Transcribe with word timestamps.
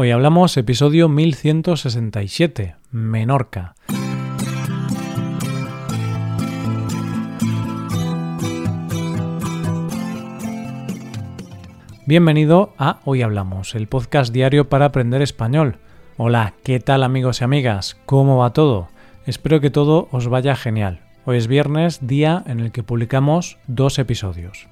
Hoy 0.00 0.12
hablamos 0.12 0.56
episodio 0.56 1.08
1167, 1.08 2.76
Menorca. 2.92 3.74
Bienvenido 12.06 12.74
a 12.78 13.00
Hoy 13.04 13.22
Hablamos, 13.22 13.74
el 13.74 13.88
podcast 13.88 14.32
diario 14.32 14.68
para 14.68 14.84
aprender 14.84 15.20
español. 15.20 15.78
Hola, 16.16 16.54
¿qué 16.62 16.78
tal 16.78 17.02
amigos 17.02 17.40
y 17.40 17.44
amigas? 17.44 17.96
¿Cómo 18.06 18.36
va 18.36 18.52
todo? 18.52 18.90
Espero 19.26 19.60
que 19.60 19.70
todo 19.70 20.06
os 20.12 20.28
vaya 20.28 20.54
genial. 20.54 21.00
Hoy 21.24 21.38
es 21.38 21.48
viernes, 21.48 22.06
día 22.06 22.44
en 22.46 22.60
el 22.60 22.70
que 22.70 22.84
publicamos 22.84 23.58
dos 23.66 23.98
episodios. 23.98 24.68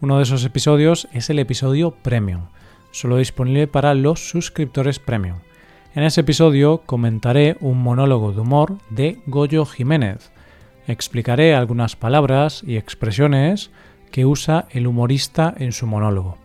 Uno 0.00 0.18
de 0.18 0.22
esos 0.22 0.44
episodios 0.44 1.08
es 1.12 1.28
el 1.28 1.40
episodio 1.40 1.90
Premium 1.90 2.42
solo 2.90 3.16
disponible 3.16 3.66
para 3.66 3.94
los 3.94 4.28
suscriptores 4.28 4.98
premium. 4.98 5.38
En 5.94 6.04
ese 6.04 6.20
episodio 6.20 6.82
comentaré 6.86 7.56
un 7.60 7.82
monólogo 7.82 8.32
de 8.32 8.40
humor 8.40 8.78
de 8.90 9.20
Goyo 9.26 9.66
Jiménez. 9.66 10.30
Explicaré 10.86 11.54
algunas 11.54 11.96
palabras 11.96 12.62
y 12.64 12.76
expresiones 12.76 13.70
que 14.12 14.24
usa 14.24 14.66
el 14.70 14.86
humorista 14.86 15.52
en 15.58 15.72
su 15.72 15.86
monólogo. 15.86 16.38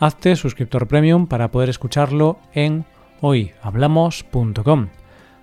Hazte 0.00 0.36
suscriptor 0.36 0.88
premium 0.88 1.26
para 1.26 1.50
poder 1.50 1.68
escucharlo 1.68 2.38
en 2.52 2.84
hoyhablamos.com. 3.20 4.88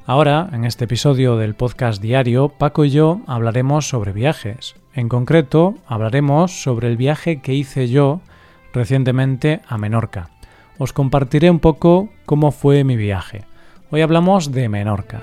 Ahora, 0.05 0.49
en 0.51 0.65
este 0.65 0.85
episodio 0.85 1.37
del 1.37 1.55
podcast 1.55 2.01
diario, 2.01 2.49
Paco 2.49 2.85
y 2.85 2.91
yo 2.91 3.21
hablaremos 3.25 3.87
sobre 3.89 4.11
viajes. 4.11 4.75
En 4.93 5.09
concreto, 5.09 5.75
hablaremos 5.87 6.61
sobre 6.61 6.89
el 6.89 6.97
viaje 6.97 7.41
que 7.41 7.53
hice 7.53 7.87
yo 7.87 8.21
recientemente 8.71 9.61
a 9.67 9.77
Menorca 9.77 10.34
os 10.77 10.93
compartiré 10.93 11.49
un 11.49 11.59
poco 11.59 12.09
cómo 12.25 12.51
fue 12.51 12.83
mi 12.83 12.95
viaje. 12.95 13.43
Hoy 13.91 14.01
hablamos 14.01 14.51
de 14.51 14.69
Menorca. 14.69 15.21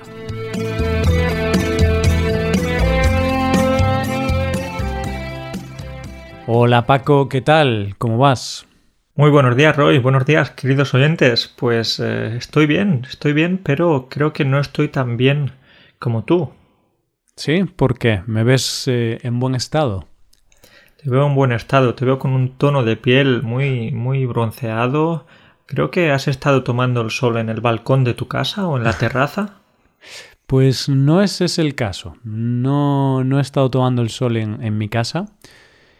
Hola 6.47 6.85
Paco, 6.85 7.29
¿qué 7.29 7.41
tal? 7.41 7.95
¿Cómo 7.97 8.17
vas? 8.17 8.65
Muy 9.15 9.29
buenos 9.29 9.55
días, 9.55 9.75
Roy. 9.75 9.99
Buenos 9.99 10.25
días, 10.25 10.51
queridos 10.51 10.93
oyentes. 10.93 11.47
Pues 11.55 11.99
eh, 11.99 12.35
estoy 12.35 12.65
bien, 12.65 13.05
estoy 13.07 13.33
bien, 13.33 13.59
pero 13.63 14.07
creo 14.09 14.33
que 14.33 14.43
no 14.43 14.59
estoy 14.59 14.87
tan 14.87 15.17
bien 15.17 15.51
como 15.99 16.23
tú. 16.23 16.51
¿Sí? 17.35 17.63
¿Por 17.63 17.97
qué? 17.97 18.23
¿Me 18.25 18.43
ves 18.43 18.87
eh, 18.87 19.19
en 19.23 19.39
buen 19.39 19.55
estado? 19.55 20.07
Te 21.03 21.09
veo 21.09 21.27
en 21.27 21.35
buen 21.35 21.51
estado, 21.51 21.95
te 21.95 22.05
veo 22.05 22.17
con 22.17 22.31
un 22.31 22.57
tono 22.57 22.83
de 22.83 22.95
piel 22.95 23.43
muy, 23.43 23.91
muy 23.91 24.25
bronceado, 24.25 25.25
Creo 25.65 25.91
que 25.91 26.11
has 26.11 26.27
estado 26.27 26.63
tomando 26.63 27.01
el 27.01 27.11
sol 27.11 27.37
en 27.37 27.49
el 27.49 27.61
balcón 27.61 28.03
de 28.03 28.13
tu 28.13 28.27
casa 28.27 28.67
o 28.67 28.77
en 28.77 28.83
la 28.83 28.93
terraza. 28.93 29.55
Pues 30.45 30.89
no 30.89 31.21
ese 31.21 31.45
es 31.45 31.57
el 31.57 31.73
caso. 31.73 32.17
No, 32.23 33.23
no 33.23 33.39
he 33.39 33.41
estado 33.41 33.71
tomando 33.71 34.01
el 34.01 34.09
sol 34.09 34.35
en, 34.37 34.61
en 34.61 34.77
mi 34.77 34.89
casa. 34.89 35.25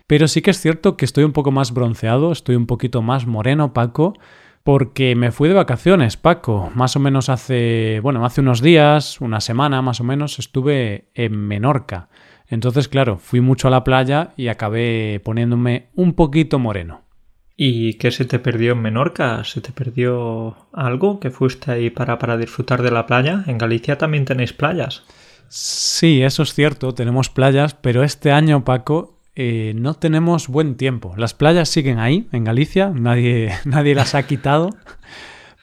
Pero 0.05 0.27
sí 0.27 0.41
que 0.41 0.51
es 0.51 0.59
cierto 0.59 0.97
que 0.97 1.05
estoy 1.05 1.23
un 1.23 1.31
poco 1.31 1.51
más 1.51 1.73
bronceado, 1.73 2.31
estoy 2.31 2.55
un 2.55 2.67
poquito 2.67 3.01
más 3.01 3.25
moreno, 3.25 3.73
Paco, 3.73 4.13
porque 4.63 5.15
me 5.15 5.31
fui 5.31 5.47
de 5.47 5.55
vacaciones, 5.55 6.17
Paco. 6.17 6.71
Más 6.75 6.95
o 6.95 6.99
menos 6.99 7.29
hace, 7.29 7.99
bueno, 8.03 8.25
hace 8.25 8.41
unos 8.41 8.61
días, 8.61 9.21
una 9.21 9.41
semana 9.41 9.81
más 9.81 10.01
o 10.01 10.03
menos, 10.03 10.39
estuve 10.39 11.09
en 11.15 11.35
Menorca. 11.35 12.09
Entonces, 12.47 12.87
claro, 12.87 13.17
fui 13.17 13.41
mucho 13.41 13.69
a 13.69 13.71
la 13.71 13.83
playa 13.83 14.33
y 14.37 14.49
acabé 14.49 15.21
poniéndome 15.23 15.89
un 15.95 16.13
poquito 16.13 16.59
moreno. 16.59 17.02
¿Y 17.55 17.95
qué 17.95 18.11
se 18.11 18.25
te 18.25 18.39
perdió 18.39 18.73
en 18.73 18.81
Menorca? 18.81 19.43
¿Se 19.43 19.61
te 19.61 19.71
perdió 19.71 20.55
algo 20.73 21.19
que 21.19 21.29
fuiste 21.29 21.71
ahí 21.71 21.89
para, 21.89 22.17
para 22.17 22.37
disfrutar 22.37 22.81
de 22.81 22.91
la 22.91 23.05
playa? 23.05 23.43
En 23.47 23.57
Galicia 23.57 23.97
también 23.97 24.25
tenéis 24.25 24.53
playas. 24.53 25.03
Sí, 25.49 26.23
eso 26.23 26.41
es 26.41 26.53
cierto, 26.53 26.95
tenemos 26.95 27.29
playas, 27.29 27.75
pero 27.75 28.03
este 28.03 28.31
año, 28.31 28.63
Paco, 28.63 29.19
eh, 29.35 29.73
no 29.75 29.93
tenemos 29.93 30.47
buen 30.47 30.77
tiempo. 30.77 31.13
Las 31.15 31.35
playas 31.35 31.69
siguen 31.69 31.99
ahí, 31.99 32.27
en 32.31 32.43
Galicia, 32.43 32.89
nadie, 32.89 33.51
nadie 33.65 33.93
las 33.93 34.15
ha 34.15 34.23
quitado, 34.23 34.71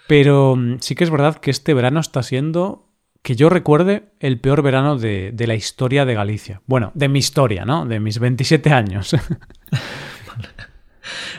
pero 0.06 0.54
mm, 0.54 0.76
sí 0.80 0.94
que 0.94 1.02
es 1.02 1.10
verdad 1.10 1.36
que 1.36 1.50
este 1.50 1.74
verano 1.74 1.98
está 1.98 2.22
siendo, 2.22 2.88
que 3.22 3.34
yo 3.34 3.48
recuerde, 3.48 4.12
el 4.20 4.38
peor 4.38 4.62
verano 4.62 4.96
de, 4.96 5.32
de 5.32 5.46
la 5.48 5.56
historia 5.56 6.04
de 6.04 6.14
Galicia. 6.14 6.62
Bueno, 6.66 6.92
de 6.94 7.08
mi 7.08 7.18
historia, 7.18 7.64
¿no? 7.64 7.84
De 7.84 7.98
mis 7.98 8.20
27 8.20 8.70
años. 8.70 9.16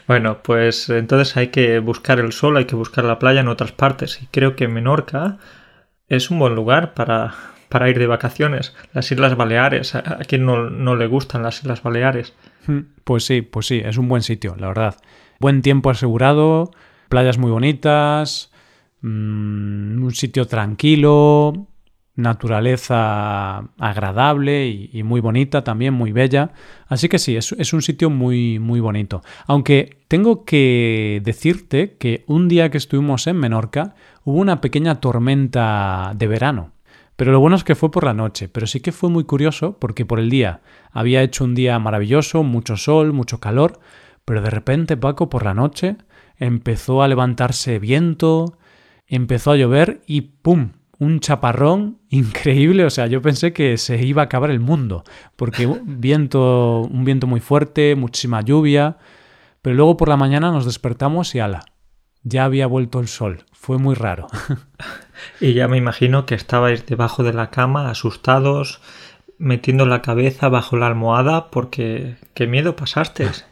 Bueno, 0.08 0.42
pues 0.44 0.90
entonces 0.90 1.38
hay 1.38 1.48
que 1.48 1.80
buscar 1.80 2.20
el 2.20 2.32
sol, 2.32 2.58
hay 2.58 2.66
que 2.66 2.76
buscar 2.76 3.04
la 3.04 3.20
playa 3.20 3.42
en 3.42 3.48
otras 3.48 3.72
partes. 3.72 4.22
Y 4.22 4.28
creo 4.28 4.56
que 4.56 4.68
Menorca 4.68 5.38
es 6.08 6.30
un 6.30 6.40
buen 6.40 6.56
lugar 6.56 6.94
para, 6.94 7.34
para 7.70 7.90
ir 7.90 7.98
de 7.98 8.08
vacaciones. 8.08 8.76
Las 8.94 9.12
Islas 9.12 9.36
Baleares, 9.36 9.96
a, 9.96 10.20
quien 10.28 10.46
no, 10.46 10.70
no, 10.70 10.96
le 10.96 11.08
gustan 11.08 11.44
las 11.44 11.60
Islas 11.60 11.82
Baleares. 11.82 12.34
Hmm, 12.68 12.82
pues 13.04 13.26
sí, 13.26 13.42
pues 13.42 13.68
sí, 13.68 13.82
es 13.84 13.98
un 13.98 14.10
buen 14.10 14.22
sitio, 14.22 14.56
la 14.58 14.68
verdad. 14.68 14.98
Buen 15.40 15.62
tiempo 15.62 15.90
asegurado, 15.90 16.72
playas 17.10 17.38
muy 17.38 17.50
bonitas, 17.50 18.52
mmm, 19.02 20.04
un 20.04 20.12
sitio 20.14 20.46
tranquilo, 20.48 21.68
naturaleza 22.22 23.60
agradable 23.78 24.68
y, 24.68 25.04
muy 25.04 25.20
bonita, 25.22 25.64
también 25.64 25.94
muy 25.94 26.12
bella. 26.12 26.52
Así 26.88 27.10
que 27.10 27.20
sí, 27.20 27.36
es, 27.36 27.74
un 27.74 27.82
sitio 27.82 28.10
muy, 28.10 28.60
muy 28.60 28.80
bonito. 28.80 29.22
Aunque 29.48 30.04
tengo 30.08 30.46
que 30.46 31.22
decirte 31.24 31.98
que 31.98 32.24
un 32.28 32.48
día 32.48 32.70
que 32.72 32.78
estuvimos 32.78 33.28
en 33.28 33.38
Menorca 33.38 33.96
hubo 34.24 34.40
una 34.40 34.62
pequeña 34.62 35.00
tormenta 35.00 36.14
de 36.16 36.28
verano. 36.28 36.72
Pero 37.16 37.32
lo 37.32 37.40
bueno 37.40 37.56
es 37.56 37.64
que 37.64 37.76
fue 37.76 37.92
por 37.92 38.04
la 38.04 38.14
noche, 38.14 38.50
pero 38.50 38.66
sí 38.66 38.80
que 38.80 38.92
fue 38.92 39.10
muy 39.10 39.26
curioso 39.26 39.78
porque 39.80 40.06
por 40.06 40.20
el 40.20 40.30
día 40.30 40.62
había 40.92 41.22
hecho 41.22 41.44
un 41.44 41.54
día 41.54 41.78
maravilloso, 41.78 42.42
mucho 42.42 42.78
sol, 42.78 43.14
mucho 43.14 43.40
calor, 43.40 43.80
pero 44.26 44.42
de 44.42 44.50
repente 44.50 44.98
Paco 44.98 45.30
por 45.30 45.44
la 45.44 45.54
noche 45.54 45.98
empezó 46.38 47.04
a 47.04 47.08
levantarse 47.08 47.78
viento, 47.78 48.58
empezó 49.06 49.52
a 49.52 49.58
llover 49.58 50.02
y 50.08 50.22
¡pum! 50.22 50.72
Un 51.02 51.20
chaparrón 51.20 51.98
increíble, 52.10 52.86
o 52.86 52.92
sea, 52.92 53.08
yo 53.08 53.24
pensé 53.24 53.54
que 53.54 53.78
se 53.78 54.06
iba 54.06 54.22
a 54.22 54.26
acabar 54.26 54.52
el 54.52 54.60
mundo, 54.60 55.04
porque 55.36 55.66
viento, 55.84 56.82
un 56.82 57.04
viento 57.04 57.26
muy 57.26 57.40
fuerte, 57.40 57.96
muchísima 57.96 58.42
lluvia, 58.42 58.98
pero 59.64 59.76
luego 59.76 59.98
por 59.98 60.10
la 60.10 60.16
mañana 60.16 60.52
nos 60.52 60.64
despertamos 60.66 61.34
y 61.34 61.40
ala, 61.40 61.66
ya 62.22 62.46
había 62.46 62.68
vuelto 62.68 63.00
el 63.00 63.08
sol, 63.08 63.46
fue 63.52 63.80
muy 63.80 63.96
raro. 63.96 64.28
y 65.42 65.54
ya 65.54 65.68
me 65.68 65.78
imagino 65.78 66.28
que 66.28 66.36
estabais 66.36 66.86
debajo 66.86 67.24
de 67.24 67.34
la 67.34 67.50
cama, 67.50 67.90
asustados, 67.90 68.80
metiendo 69.40 69.88
la 69.88 70.04
cabeza 70.04 70.50
bajo 70.50 70.78
la 70.78 70.86
almohada, 70.86 71.50
porque 71.50 72.18
qué 72.36 72.46
miedo 72.46 72.76
pasasteis. 72.76 73.48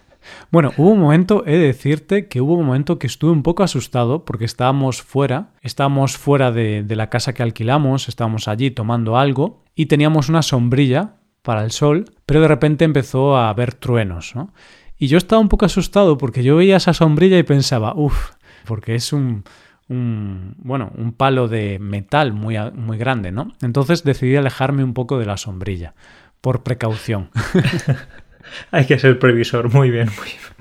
Bueno, 0.52 0.72
hubo 0.78 0.90
un 0.90 1.00
momento, 1.00 1.44
he 1.46 1.52
de 1.52 1.68
decirte 1.68 2.28
que 2.28 2.41
hubo 2.41 2.56
un 2.56 2.66
momento 2.66 3.00
que 3.00 3.07
estuve 3.07 3.31
un 3.31 3.44
poco 3.44 3.63
asustado 3.63 4.25
porque 4.25 4.46
estábamos 4.46 5.02
fuera, 5.02 5.52
estábamos 5.62 6.18
fuera 6.18 6.52
de, 6.52 6.85
la 6.88 7.09
casa 7.09 7.34
que 7.34 7.44
alquilamos, 7.44 8.09
estábamos 8.09 8.47
allí 8.47 8.72
tomando 8.72 9.18
algo 9.18 9.63
y 9.75 9.85
teníamos 9.85 10.30
una 10.30 10.41
sombrilla 10.41 11.16
para 11.41 11.63
el 11.63 11.72
sol, 11.72 12.06
pero 12.25 12.41
de 12.41 12.47
repente 12.47 12.85
empezó 12.85 13.38
a 13.38 13.50
haber 13.50 13.74
truenos, 13.74 14.35
¿no? 14.35 14.53
Y 14.97 15.07
yo 15.07 15.18
estaba 15.18 15.41
un 15.41 15.47
poco 15.47 15.66
asustado 15.66 16.18
porque 16.18 16.44
yo 16.44 16.57
veía 16.57 16.78
esa 16.78 16.94
sombrilla 16.94 17.38
y 17.38 17.44
pensaba, 17.44 17.94
uff, 17.96 18.31
porque 18.66 18.96
es 18.96 19.13
un, 19.13 19.46
un, 19.88 20.56
bueno, 20.57 20.91
un 20.97 21.13
palo 21.13 21.47
de 21.47 21.80
metal 21.80 22.34
muy, 22.34 22.57
muy 22.74 22.97
grande, 22.97 23.31
¿no? 23.31 23.53
Entonces 23.62 24.03
decidí 24.03 24.36
alejarme 24.36 24.84
un 24.84 24.94
poco 24.94 25.18
de 25.18 25.25
la 25.25 25.38
sombrilla, 25.38 25.96
por 26.41 26.63
precaución. 26.63 27.30
Hay 28.71 28.85
que 28.85 28.99
ser 28.99 29.19
previsor, 29.19 29.73
muy 29.73 29.91
bien, 29.91 30.09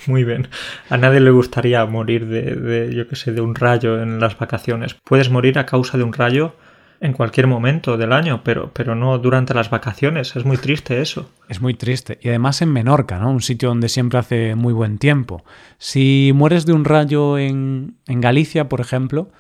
muy, 0.07 0.25
bien. 0.25 0.49
A 0.91 0.97
nadie 0.97 1.21
le 1.21 1.31
gustaría 1.31 1.85
morir 1.87 2.27
de, 2.27 2.55
de, 2.55 2.95
yo 2.95 3.09
qué 3.09 3.17
sé, 3.17 3.33
de 3.33 3.41
un 3.41 3.55
rayo 3.55 4.03
en 4.03 4.21
las 4.21 4.39
vacaciones. 4.39 4.95
Puedes 5.05 5.31
morir 5.31 5.59
a 5.59 5.67
causa 5.67 5.99
de 5.99 6.05
un 6.05 6.13
rayo 6.13 6.55
en 7.01 7.13
cualquier 7.13 7.47
momento 7.47 7.97
del 7.97 8.13
año, 8.13 8.43
pero, 8.43 8.73
pero 8.73 8.95
no 8.95 9.19
durante 9.19 9.55
las 9.55 9.71
vacaciones. 9.71 10.35
Es 10.37 10.45
muy 10.45 10.57
triste 10.57 11.01
eso. 11.01 11.31
Es 11.49 11.61
muy 11.61 11.75
triste. 11.75 12.19
Y 12.23 12.29
además 12.29 12.61
en 12.63 12.73
Menorca, 12.73 13.19
¿no? 13.19 13.31
Un 13.31 13.41
sitio 13.41 13.69
donde 13.69 13.89
siempre 13.89 14.19
hace 14.19 14.55
muy 14.55 14.73
buen 14.73 14.99
tiempo. 14.99 15.45
Si 15.79 16.33
mueres 16.35 16.67
de 16.67 16.73
un 16.73 16.85
rayo 16.85 17.39
en, 17.39 17.97
en 18.07 18.21
Galicia, 18.21 18.69
por 18.69 18.81
ejemplo, 18.81 19.31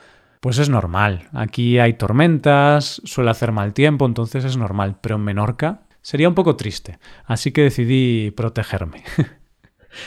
pues 0.41 0.59
es 0.59 0.69
normal. 0.69 1.29
Aquí 1.33 1.79
hay 1.79 1.95
tormentas, 1.95 3.03
suele 3.05 3.31
hacer 3.31 3.51
mal 3.51 3.73
tiempo, 3.73 4.07
entonces 4.07 4.45
es 4.45 4.57
normal. 4.57 4.97
Pero 5.01 5.17
en 5.17 5.23
Menorca 5.23 5.81
Sería 6.03 6.29
un 6.29 6.35
poco 6.35 6.57
triste, 6.57 6.99
así 7.25 7.53
que 7.53 7.63
decidí 7.63 8.31
protegerme. 8.31 9.03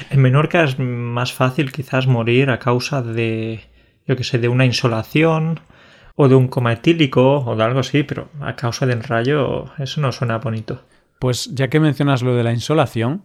En 0.09 0.21
Menorca 0.21 0.63
es 0.63 0.79
más 0.79 1.33
fácil 1.33 1.71
quizás 1.71 2.07
morir 2.07 2.49
a 2.49 2.59
causa 2.59 3.01
de, 3.01 3.61
yo 4.07 4.15
que 4.15 4.23
sé, 4.23 4.37
de 4.37 4.47
una 4.47 4.65
insolación 4.65 5.59
o 6.15 6.27
de 6.27 6.35
un 6.35 6.47
coma 6.47 6.73
etílico 6.73 7.39
o 7.39 7.55
de 7.55 7.63
algo 7.63 7.79
así, 7.79 8.03
pero 8.03 8.29
a 8.41 8.55
causa 8.55 8.85
del 8.85 9.03
rayo 9.03 9.65
eso 9.79 9.99
no 9.99 10.11
suena 10.11 10.37
bonito. 10.37 10.83
Pues 11.19 11.53
ya 11.53 11.67
que 11.67 11.79
mencionas 11.79 12.21
lo 12.21 12.35
de 12.35 12.43
la 12.43 12.53
insolación, 12.53 13.23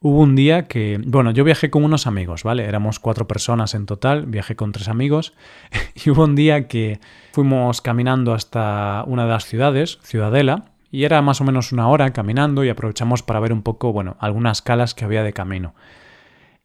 Hubo 0.00 0.20
un 0.20 0.36
día 0.36 0.68
que, 0.68 1.00
bueno, 1.04 1.32
yo 1.32 1.42
viajé 1.42 1.70
con 1.70 1.82
unos 1.82 2.06
amigos, 2.06 2.44
¿vale? 2.44 2.64
Éramos 2.66 3.00
cuatro 3.00 3.26
personas 3.26 3.74
en 3.74 3.84
total, 3.84 4.26
viajé 4.26 4.54
con 4.54 4.70
tres 4.70 4.86
amigos 4.86 5.34
y 5.94 6.10
hubo 6.10 6.22
un 6.22 6.36
día 6.36 6.68
que 6.68 7.00
fuimos 7.32 7.80
caminando 7.80 8.32
hasta 8.32 9.02
una 9.08 9.24
de 9.24 9.30
las 9.30 9.46
ciudades, 9.46 9.98
Ciudadela, 10.02 10.66
y 10.90 11.04
era 11.04 11.22
más 11.22 11.40
o 11.40 11.44
menos 11.44 11.72
una 11.72 11.88
hora 11.88 12.12
caminando 12.12 12.64
y 12.64 12.68
aprovechamos 12.68 13.22
para 13.22 13.40
ver 13.40 13.52
un 13.52 13.62
poco, 13.62 13.92
bueno, 13.92 14.16
algunas 14.20 14.62
calas 14.62 14.94
que 14.94 15.04
había 15.04 15.22
de 15.22 15.32
camino. 15.32 15.74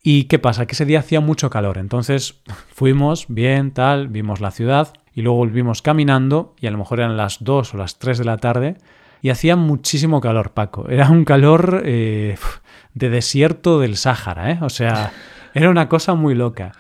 ¿Y 0.02 0.26
qué 0.26 0.40
pasa? 0.40 0.66
Que 0.66 0.74
ese 0.74 0.86
día 0.86 1.00
hacía 1.00 1.22
mucho 1.22 1.50
calor, 1.50 1.78
entonces 1.78 2.42
fuimos 2.74 3.26
bien, 3.30 3.72
tal, 3.72 4.08
vimos 4.08 4.42
la 4.42 4.52
ciudad 4.52 4.94
y 5.14 5.22
luego 5.22 5.38
volvimos 5.38 5.82
caminando 5.82 6.56
y 6.60 6.68
a 6.68 6.72
lo 6.72 6.78
mejor 6.78 7.00
eran 7.00 7.18
las 7.18 7.44
dos 7.44 7.74
o 7.74 7.78
las 7.78 8.00
tres 8.00 8.18
de 8.18 8.26
la 8.26 8.38
tarde 8.38 8.78
y 9.22 9.30
hacía 9.30 9.56
muchísimo 9.56 10.20
calor, 10.20 10.52
Paco. 10.52 10.90
Era 10.90 11.10
un 11.10 11.24
calor... 11.26 11.84
Eh, 11.86 12.36
de 12.94 13.10
desierto 13.10 13.80
del 13.80 13.98
Sáhara, 13.98 14.52
¿eh? 14.52 14.60
O 14.62 14.70
sea, 14.70 15.12
era 15.54 15.70
una 15.70 15.90
cosa 15.90 16.14
muy 16.14 16.36
loca. 16.36 16.74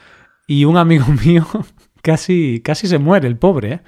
Y 0.48 0.66
un 0.66 0.78
amigo 0.78 1.06
mío 1.26 1.48
casi, 2.02 2.62
casi 2.64 2.88
se 2.88 2.98
muere, 2.98 3.28
el 3.28 3.38
pobre, 3.38 3.74
¿eh? 3.74 3.82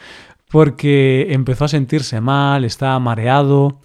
Porque 0.56 1.34
empezó 1.34 1.66
a 1.66 1.68
sentirse 1.68 2.22
mal, 2.22 2.64
estaba 2.64 2.98
mareado, 2.98 3.82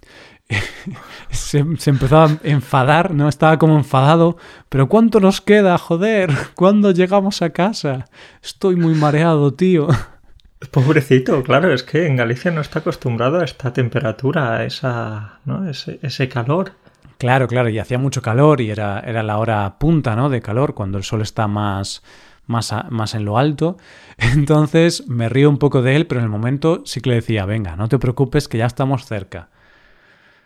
se, 1.30 1.64
se, 1.78 1.90
empezó 1.90 2.18
a 2.22 2.38
enfadar, 2.44 3.12
¿no? 3.12 3.28
Estaba 3.28 3.58
como 3.58 3.76
enfadado. 3.76 4.36
Pero 4.68 4.88
¿cuánto 4.88 5.18
nos 5.18 5.40
queda, 5.40 5.76
joder? 5.78 6.30
¿Cuándo 6.54 6.92
llegamos 6.92 7.42
a 7.42 7.50
casa? 7.50 8.04
Estoy 8.40 8.76
muy 8.76 8.94
mareado, 8.94 9.52
tío. 9.52 9.88
Pobrecito, 10.70 11.42
claro, 11.42 11.74
es 11.74 11.82
que 11.82 12.06
en 12.06 12.14
Galicia 12.14 12.52
no 12.52 12.60
está 12.60 12.78
acostumbrado 12.78 13.40
a 13.40 13.44
esta 13.44 13.72
temperatura, 13.72 14.58
a 14.58 14.64
esa, 14.64 15.40
¿no? 15.44 15.68
ese, 15.68 15.98
ese 16.02 16.28
calor. 16.28 16.74
Claro, 17.18 17.48
claro, 17.48 17.68
y 17.68 17.80
hacía 17.80 17.98
mucho 17.98 18.22
calor 18.22 18.60
y 18.60 18.70
era, 18.70 19.00
era 19.00 19.24
la 19.24 19.38
hora 19.38 19.76
punta, 19.80 20.14
¿no? 20.14 20.30
De 20.30 20.40
calor, 20.40 20.74
cuando 20.74 20.98
el 20.98 21.04
sol 21.04 21.20
está 21.20 21.48
más, 21.48 22.04
más, 22.50 22.74
más 22.90 23.14
en 23.14 23.24
lo 23.24 23.38
alto. 23.38 23.78
Entonces 24.18 25.08
me 25.08 25.28
río 25.28 25.48
un 25.48 25.58
poco 25.58 25.80
de 25.80 25.96
él, 25.96 26.06
pero 26.06 26.20
en 26.20 26.24
el 26.24 26.30
momento 26.30 26.82
sí 26.84 27.00
que 27.00 27.10
le 27.10 27.16
decía, 27.16 27.46
venga, 27.46 27.76
no 27.76 27.88
te 27.88 27.98
preocupes 27.98 28.48
que 28.48 28.58
ya 28.58 28.66
estamos 28.66 29.06
cerca. 29.06 29.48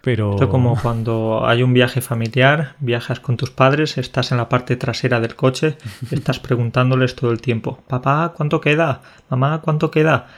Pero... 0.02 0.34
Esto 0.34 0.50
como 0.50 0.78
cuando 0.80 1.46
hay 1.46 1.62
un 1.62 1.72
viaje 1.72 2.02
familiar, 2.02 2.74
viajas 2.78 3.20
con 3.20 3.38
tus 3.38 3.50
padres, 3.50 3.96
estás 3.96 4.32
en 4.32 4.38
la 4.38 4.50
parte 4.50 4.76
trasera 4.76 5.18
del 5.18 5.34
coche 5.34 5.78
y 6.10 6.14
estás 6.14 6.38
preguntándoles 6.38 7.16
todo 7.16 7.32
el 7.32 7.40
tiempo, 7.40 7.82
papá, 7.88 8.34
¿cuánto 8.36 8.60
queda? 8.60 9.00
Mamá, 9.30 9.62
¿cuánto 9.62 9.90
queda? 9.90 10.28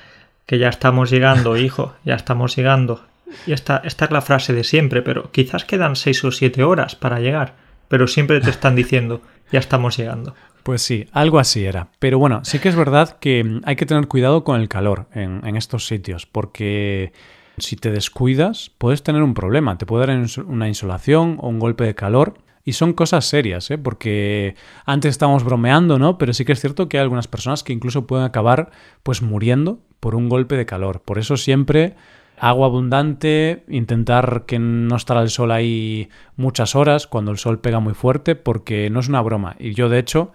Que 0.47 0.59
ya 0.59 0.69
estamos 0.69 1.11
llegando, 1.11 1.57
hijo, 1.59 1.95
ya 2.05 2.15
estamos 2.15 2.57
llegando. 2.57 3.03
Y 3.45 3.53
esta, 3.53 3.83
esta 3.85 4.05
es 4.05 4.11
la 4.13 4.21
frase 4.21 4.53
de 4.53 4.63
siempre, 4.63 5.03
pero 5.03 5.33
quizás 5.33 5.65
quedan 5.65 5.97
seis 5.97 6.23
o 6.23 6.31
siete 6.31 6.63
horas 6.63 6.95
para 6.95 7.19
llegar, 7.19 7.55
pero 7.89 8.07
siempre 8.07 8.41
te 8.41 8.51
están 8.51 8.77
diciendo, 8.77 9.21
ya 9.50 9.58
estamos 9.58 9.96
llegando. 9.96 10.34
Pues 10.62 10.82
sí, 10.82 11.06
algo 11.12 11.38
así 11.38 11.64
era. 11.64 11.90
Pero 12.00 12.19
bueno, 12.19 12.44
sí 12.44 12.58
que 12.58 12.69
es 12.69 12.75
verdad 12.75 13.19
que 13.20 13.60
hay 13.64 13.76
que 13.76 13.87
tener 13.87 14.08
cuidado 14.08 14.43
con 14.43 14.60
el 14.60 14.69
calor 14.69 15.06
en, 15.14 15.56
estos 15.56 15.87
sitios, 15.87 16.26
porque 16.26 17.12
si 17.56 17.76
te 17.76 17.93
descuidas 17.93 18.72
puedes 18.76 19.04
tener 19.04 19.22
un 19.22 19.32
problema, 19.32 19.78
te 19.78 19.87
puede 19.87 20.06
dar 20.06 20.26
una 20.46 20.66
insolación 20.66 21.38
o 21.40 21.48
un 21.48 21.60
golpe 21.60 21.84
de 21.84 21.94
calor. 21.94 22.34
Y 22.64 22.72
son 22.72 22.94
cosas 22.94 23.25
serias, 23.26 23.70
¿eh? 23.70 23.78
porque 23.78 24.56
antes 24.87 25.10
estábamos 25.10 25.44
bromeando, 25.44 26.00
¿no? 26.00 26.19
Pero 26.19 26.32
sí 26.32 26.44
que 26.44 26.50
es 26.50 26.60
cierto 26.60 26.88
que 26.88 26.98
hay 26.98 27.02
algunas 27.02 27.28
personas 27.28 27.62
que 27.62 27.72
incluso 27.72 28.08
pueden 28.08 28.25
acabar 28.25 28.72
pues 29.04 29.22
muriendo 29.22 29.78
por 30.00 30.16
un 30.16 30.28
golpe 30.28 30.56
de 30.56 30.66
calor. 30.66 31.00
Por 31.00 31.20
eso 31.20 31.37
siempre 31.37 31.94
agua 32.38 32.67
abundante, 32.67 33.65
intentar 33.69 34.44
que 34.47 34.59
no 34.59 34.97
estar 34.97 35.17
al 35.17 35.31
sol 35.31 35.53
ahí 35.53 36.09
muchas 36.37 36.75
horas 36.75 37.06
cuando 37.06 37.31
el 37.31 37.38
sol 37.38 37.61
pega 37.61 37.81
muy 37.81 37.94
fuerte, 37.94 38.35
porque 38.35 38.91
no 38.91 39.00
es 39.00 39.09
una 39.09 39.23
broma. 39.23 39.56
Y 39.59 39.75
yo, 39.75 39.88
de 39.88 39.99
hecho, 39.99 40.33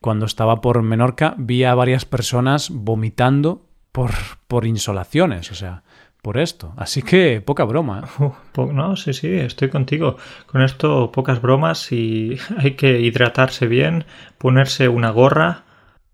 cuando 0.00 0.26
estaba 0.26 0.60
por 0.60 0.82
Menorca, 0.82 1.34
vi 1.38 1.64
a 1.64 1.74
varias 1.74 2.04
personas 2.04 2.70
vomitando 2.70 3.66
por, 3.92 4.10
por 4.48 4.66
insolaciones, 4.66 5.50
o 5.50 5.54
sea, 5.54 5.82
por 6.22 6.38
esto. 6.38 6.72
Así 6.76 7.02
que 7.02 7.40
poca 7.40 7.64
broma. 7.64 8.04
¿eh? 8.20 8.30
no, 8.72 8.96
sí, 8.96 9.12
sí, 9.12 9.28
estoy 9.28 9.68
contigo. 9.68 10.16
Con 10.46 10.62
esto, 10.62 11.10
pocas 11.12 11.40
bromas 11.40 11.92
y 11.92 12.38
hay 12.58 12.72
que 12.72 13.00
hidratarse 13.00 13.66
bien, 13.66 14.04
ponerse 14.38 14.88
una 14.88 15.10
gorra 15.10 15.64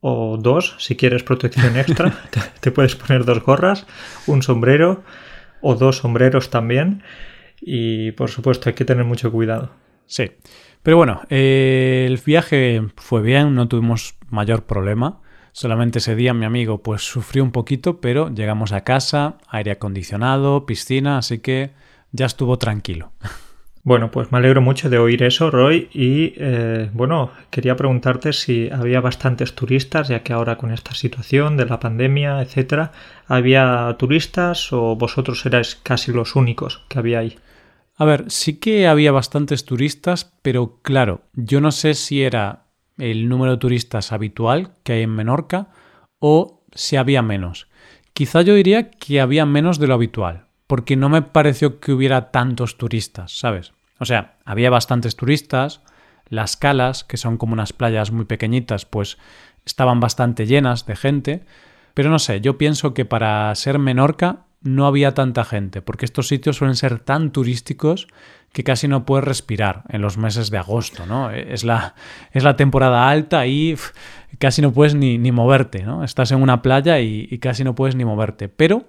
o 0.01 0.37
dos, 0.37 0.77
si 0.79 0.95
quieres 0.95 1.23
protección 1.23 1.77
extra, 1.77 2.13
te, 2.61 2.71
puedes 2.71 2.95
poner 2.95 3.25
dos 3.25 3.43
gorras, 3.43 3.87
un 4.27 4.43
sombrero 4.43 5.03
o 5.67 5.75
dos 5.75 5.99
sombreros 5.99 6.51
también. 6.51 7.03
Y 7.61 8.13
por 8.13 8.31
supuesto 8.31 8.69
hay 8.69 8.75
que 8.75 8.85
tener 8.85 9.05
mucho 9.05 9.33
cuidado. 9.33 9.71
Sí. 10.07 10.31
Pero 10.83 10.97
bueno, 10.97 11.23
eh, 11.31 12.05
el 12.07 12.19
viaje 12.25 12.83
fue 12.97 13.23
bien, 13.23 13.55
no 13.55 13.67
tuvimos 13.67 14.15
mayor 14.31 14.65
problema. 14.65 15.21
Solamente 15.53 15.99
ese 15.99 16.15
día 16.15 16.35
mi 16.35 16.45
amigo 16.45 16.83
pues 16.83 17.03
sufrió 17.03 17.43
un 17.43 17.51
poquito, 17.51 18.01
pero 18.01 18.33
llegamos 18.33 18.73
a 18.73 18.85
casa, 18.85 19.39
aire 19.49 19.73
acondicionado, 19.73 20.67
piscina, 20.67 21.19
así 21.19 21.39
que 21.39 21.73
ya 22.13 22.27
estuvo 22.27 22.59
tranquilo. 22.59 23.11
Bueno, 23.87 24.11
pues 24.11 24.33
me 24.33 24.39
alegro 24.39 24.61
mucho 24.61 24.91
de 24.91 24.99
oír 24.99 25.23
eso, 25.23 25.49
Roy. 25.49 25.89
Y 25.93 26.33
eh, 26.39 26.91
bueno, 26.93 27.31
quería 27.51 27.77
preguntarte 27.77 28.33
si 28.33 28.69
había 28.69 29.01
bastantes 29.01 29.55
turistas, 29.55 30.09
ya 30.09 30.25
que 30.25 30.33
ahora 30.33 30.59
con 30.59 30.73
esta 30.73 30.93
situación 30.93 31.57
de 31.57 31.67
la 31.67 31.79
pandemia, 31.79 32.43
etcétera, 32.43 32.91
¿había 33.29 33.95
turistas 33.97 34.73
o 34.73 34.97
vosotros 34.97 35.47
erais 35.47 35.77
casi 35.77 36.11
los 36.11 36.35
únicos 36.35 36.85
que 36.89 36.99
había 36.99 37.21
ahí? 37.21 37.39
A 37.95 38.05
ver, 38.05 38.25
sí 38.27 38.59
que 38.59 38.89
había 38.89 39.13
bastantes 39.13 39.65
turistas, 39.65 40.35
pero 40.43 40.81
claro, 40.83 41.21
yo 41.35 41.61
no 41.61 41.71
sé 41.71 41.95
si 41.95 42.25
era 42.25 42.65
el 42.99 43.29
número 43.29 43.53
de 43.53 43.59
turistas 43.59 44.11
habitual 44.11 44.73
que 44.83 44.95
hay 44.95 45.03
en 45.03 45.15
Menorca 45.15 45.69
o 46.19 46.65
si 46.75 46.97
había 46.97 47.23
menos. 47.23 47.69
Quizá 48.15 48.43
yo 48.43 48.57
diría 48.57 48.91
que 48.91 49.21
había 49.21 49.47
menos 49.47 49.79
de 49.79 49.87
lo 49.87 49.95
habitual, 49.95 50.49
porque 50.67 50.97
no 50.97 51.09
me 51.09 51.23
pareció 51.23 51.79
que 51.79 51.93
hubiera 51.93 52.33
tantos 52.33 52.79
turistas, 52.79 53.31
¿sabes? 53.31 53.76
O 53.99 54.05
sea, 54.05 54.37
había 54.45 54.71
bastantes 54.71 55.17
turistas, 55.17 55.83
las 56.29 56.57
calas, 56.57 57.05
que 57.05 57.17
son 57.17 57.37
como 57.37 57.53
unas 57.53 57.73
playas 57.73 58.11
muy 58.11 58.25
pequeñitas, 58.25 58.85
pues 58.85 59.19
estaban 59.65 60.01
bastante 60.01 60.47
llenas 60.47 60.87
de 60.87 60.97
gente, 60.97 61.45
pero 61.95 62.11
no 62.11 62.19
sé, 62.19 62.41
yo 62.41 62.59
pienso 62.59 62.95
que 62.95 63.05
para 63.05 63.55
ser 63.55 63.79
Menorca 63.79 64.45
no 64.63 64.87
había 64.87 65.15
tanta 65.15 65.45
gente, 65.45 65.83
porque 65.83 66.05
estos 66.05 66.29
sitios 66.29 66.57
suelen 66.57 66.77
ser 66.77 66.99
tan 66.99 67.31
turísticos 67.31 68.09
que 68.53 68.65
casi 68.65 68.89
no 68.89 69.05
puedes 69.05 69.25
respirar 69.25 69.83
en 69.89 70.03
los 70.03 70.17
meses 70.17 70.51
de 70.51 70.59
agosto, 70.59 71.07
¿no? 71.07 71.31
Es 71.31 71.63
la, 71.65 71.95
es 72.33 72.43
la 72.43 72.57
temporada 72.57 73.09
alta 73.09 73.47
y 73.47 73.77
casi 74.39 74.63
no 74.63 74.73
puedes 74.73 74.95
ni, 74.95 75.19
ni, 75.19 75.31
moverte, 75.31 75.83
¿no? 75.83 76.05
Estás 76.05 76.33
en 76.33 76.43
una 76.43 76.63
playa 76.63 77.01
y, 77.01 77.39
casi 77.39 77.65
no 77.65 77.75
puedes 77.75 77.97
ni 77.97 78.05
moverte. 78.05 78.49
Pero 78.49 78.89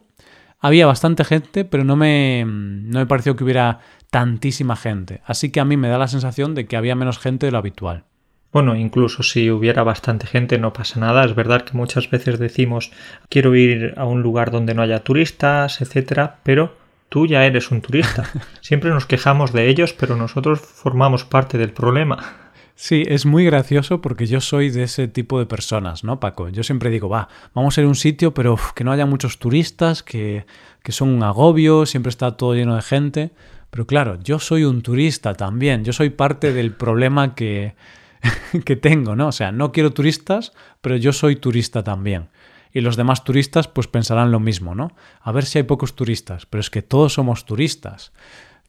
había 0.59 0.87
bastante 0.87 1.23
gente, 1.23 1.65
pero 1.65 1.83
no 1.83 1.95
me, 1.95 2.43
no 2.45 2.99
me 2.99 3.05
pareció 3.05 3.35
que 3.35 3.43
hubiera 3.43 3.79
tantísima 4.09 4.75
gente. 4.75 5.21
Así 5.25 5.51
que 5.51 5.59
a 5.59 5.65
mí 5.65 5.77
me 5.77 5.89
da 5.89 5.97
la 5.97 6.07
sensación 6.07 6.55
de 6.55 6.65
que 6.65 6.77
había 6.77 6.95
menos 6.95 7.19
gente 7.19 7.45
de 7.45 7.51
lo 7.51 7.57
habitual. 7.57 8.05
Bueno, 8.51 8.75
incluso 8.75 9.23
si 9.23 9.51
hubiera 9.51 9.83
bastante 9.83 10.25
gente 10.25 10.57
no 10.57 10.73
pasa 10.73 10.99
nada. 10.99 11.25
Es 11.25 11.35
verdad 11.35 11.63
que 11.63 11.77
muchas 11.77 12.09
veces 12.09 12.39
decimos 12.39 12.91
quiero 13.29 13.55
ir 13.55 13.93
a 13.97 14.05
un 14.05 14.21
lugar 14.21 14.51
donde 14.51 14.73
no 14.73 14.81
haya 14.81 15.03
turistas, 15.03 15.81
etcétera, 15.81 16.39
pero 16.43 16.75
tú 17.09 17.27
ya 17.27 17.45
eres 17.45 17.71
un 17.71 17.81
turista. 17.81 18.23
Siempre 18.61 18.89
nos 18.89 19.05
quejamos 19.05 19.53
de 19.53 19.67
ellos, 19.67 19.93
pero 19.93 20.15
nosotros 20.15 20.61
formamos 20.61 21.25
parte 21.25 21.57
del 21.57 21.71
problema. 21.71 22.46
Sí, 22.79 23.03
es 23.07 23.25
muy 23.25 23.43
gracioso 23.43 24.01
porque 24.01 24.27
yo 24.27 24.39
soy 24.39 24.69
de 24.69 24.83
ese 24.83 25.07
tipo 25.07 25.39
de 25.39 25.47
personas, 25.47 26.03
¿no, 26.03 26.19
Paco? 26.19 26.47
Yo 26.49 26.61
siempre 26.61 26.91
digo, 26.91 27.09
va, 27.09 27.27
vamos 27.55 27.75
a 27.75 27.81
ir 27.81 27.85
a 27.85 27.87
un 27.87 27.95
sitio, 27.95 28.35
pero 28.35 28.55
que 28.75 28.83
no 28.83 28.91
haya 28.91 29.07
muchos 29.07 29.39
turistas, 29.39 30.03
que, 30.03 30.45
que 30.83 30.91
son 30.91 31.09
un 31.09 31.23
agobio, 31.23 31.87
siempre 31.87 32.11
está 32.11 32.37
todo 32.37 32.53
lleno 32.53 32.75
de 32.75 32.83
gente. 32.83 33.31
Pero 33.71 33.87
claro, 33.87 34.19
yo 34.21 34.37
soy 34.37 34.63
un 34.63 34.83
turista 34.83 35.33
también, 35.33 35.85
yo 35.85 35.91
soy 35.91 36.11
parte 36.11 36.53
del 36.53 36.71
problema 36.71 37.33
que, 37.33 37.73
que 38.63 38.75
tengo, 38.75 39.15
¿no? 39.15 39.29
O 39.29 39.31
sea, 39.31 39.51
no 39.51 39.71
quiero 39.71 39.91
turistas, 39.91 40.53
pero 40.81 40.97
yo 40.97 41.13
soy 41.13 41.35
turista 41.35 41.83
también. 41.83 42.29
Y 42.71 42.81
los 42.81 42.95
demás 42.95 43.23
turistas 43.23 43.67
pues 43.67 43.87
pensarán 43.87 44.31
lo 44.31 44.39
mismo, 44.39 44.75
¿no? 44.75 44.91
A 45.21 45.31
ver 45.31 45.45
si 45.45 45.57
hay 45.57 45.63
pocos 45.63 45.95
turistas, 45.95 46.45
pero 46.45 46.61
es 46.61 46.69
que 46.69 46.83
todos 46.83 47.13
somos 47.13 47.45
turistas. 47.45 48.11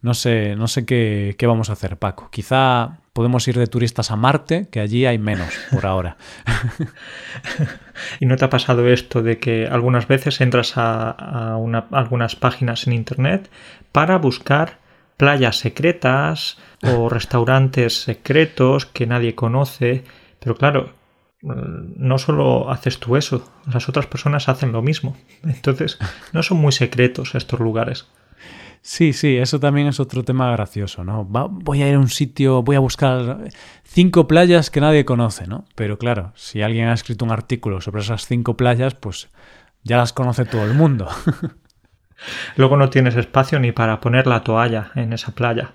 No 0.01 0.15
sé, 0.15 0.55
no 0.55 0.69
sé 0.69 0.87
qué, 0.87 1.35
qué 1.39 1.47
vamos 1.47 1.71
a 1.71 1.73
hacer, 1.73 1.97
Paco. 1.97 2.29
Quizá 2.31 2.99
podemos 3.19 3.49
ir 3.49 3.59
de 3.59 3.67
turistas 3.67 4.13
a 4.13 4.17
Marte, 4.17 4.69
que 4.71 4.79
allí 4.79 5.05
hay 5.05 5.19
menos 5.19 5.53
por 5.73 5.87
ahora. 5.87 6.17
¿Y 8.21 8.27
no 8.27 8.37
te 8.37 8.45
ha 8.45 8.49
pasado 8.49 8.87
esto 8.87 9.25
de 9.25 9.39
que 9.41 9.67
algunas 9.67 10.07
veces 10.07 10.41
entras 10.41 10.75
a, 10.77 11.57
algunas 11.91 12.37
páginas 12.37 12.87
en 12.87 12.93
Internet 12.93 13.51
para 13.91 14.19
buscar 14.19 14.79
playas 15.17 15.57
secretas 15.57 16.59
o 16.85 17.09
restaurantes 17.11 18.03
secretos 18.03 18.87
que 18.87 19.09
nadie 19.09 19.35
conoce? 19.35 20.05
Pero 20.39 20.55
claro, 20.55 20.93
no 21.43 22.19
solo 22.19 22.71
haces 22.71 23.01
tú 23.01 23.17
eso, 23.17 23.53
las 23.67 23.89
otras 23.89 24.07
personas 24.07 24.49
hacen 24.49 24.71
lo 24.71 24.81
mismo. 24.81 25.17
Entonces, 25.43 25.99
no 26.33 26.45
son 26.45 26.59
muy 26.59 26.71
secretos 26.71 27.35
estos 27.35 27.59
lugares. 27.59 28.07
Sí, 28.81 29.13
sí, 29.13 29.37
eso 29.37 29.61
también 29.61 29.89
es 29.89 30.01
otro 30.01 30.25
tema 30.25 30.51
gracioso, 30.53 31.05
¿no? 31.05 31.25
voy 31.25 31.83
a 31.83 31.89
ir 31.89 31.95
a 31.95 31.99
un 31.99 32.09
sitio, 32.09 32.63
voy 32.63 32.77
a 32.77 32.81
buscar 32.81 33.49
cinco 33.85 34.27
playas 34.27 34.71
que 34.71 34.81
nadie 34.81 35.05
conoce, 35.05 35.47
¿no? 35.47 35.65
Pero 35.75 35.99
claro, 35.99 36.33
si 36.37 36.63
alguien 36.63 36.89
ha 36.89 36.95
escrito 36.95 37.25
un 37.25 37.33
artículo 37.33 37.81
sobre 37.81 38.03
esas 38.03 38.27
cinco 38.27 38.57
playas, 38.57 38.95
pues 38.95 39.29
ya 39.83 39.97
las 39.97 40.13
conoce 40.13 40.45
todo 40.45 40.65
el 40.65 40.75
mundo. 40.75 41.09
Luego 42.57 42.77
no 42.77 42.91
tienes 42.91 43.17
espacio 43.17 43.61
ni 43.61 43.73
para 43.73 44.01
poner 44.01 44.27
la 44.27 44.43
toalla 44.43 44.91
en 44.95 45.13
esa 45.13 45.33
playa. 45.33 45.73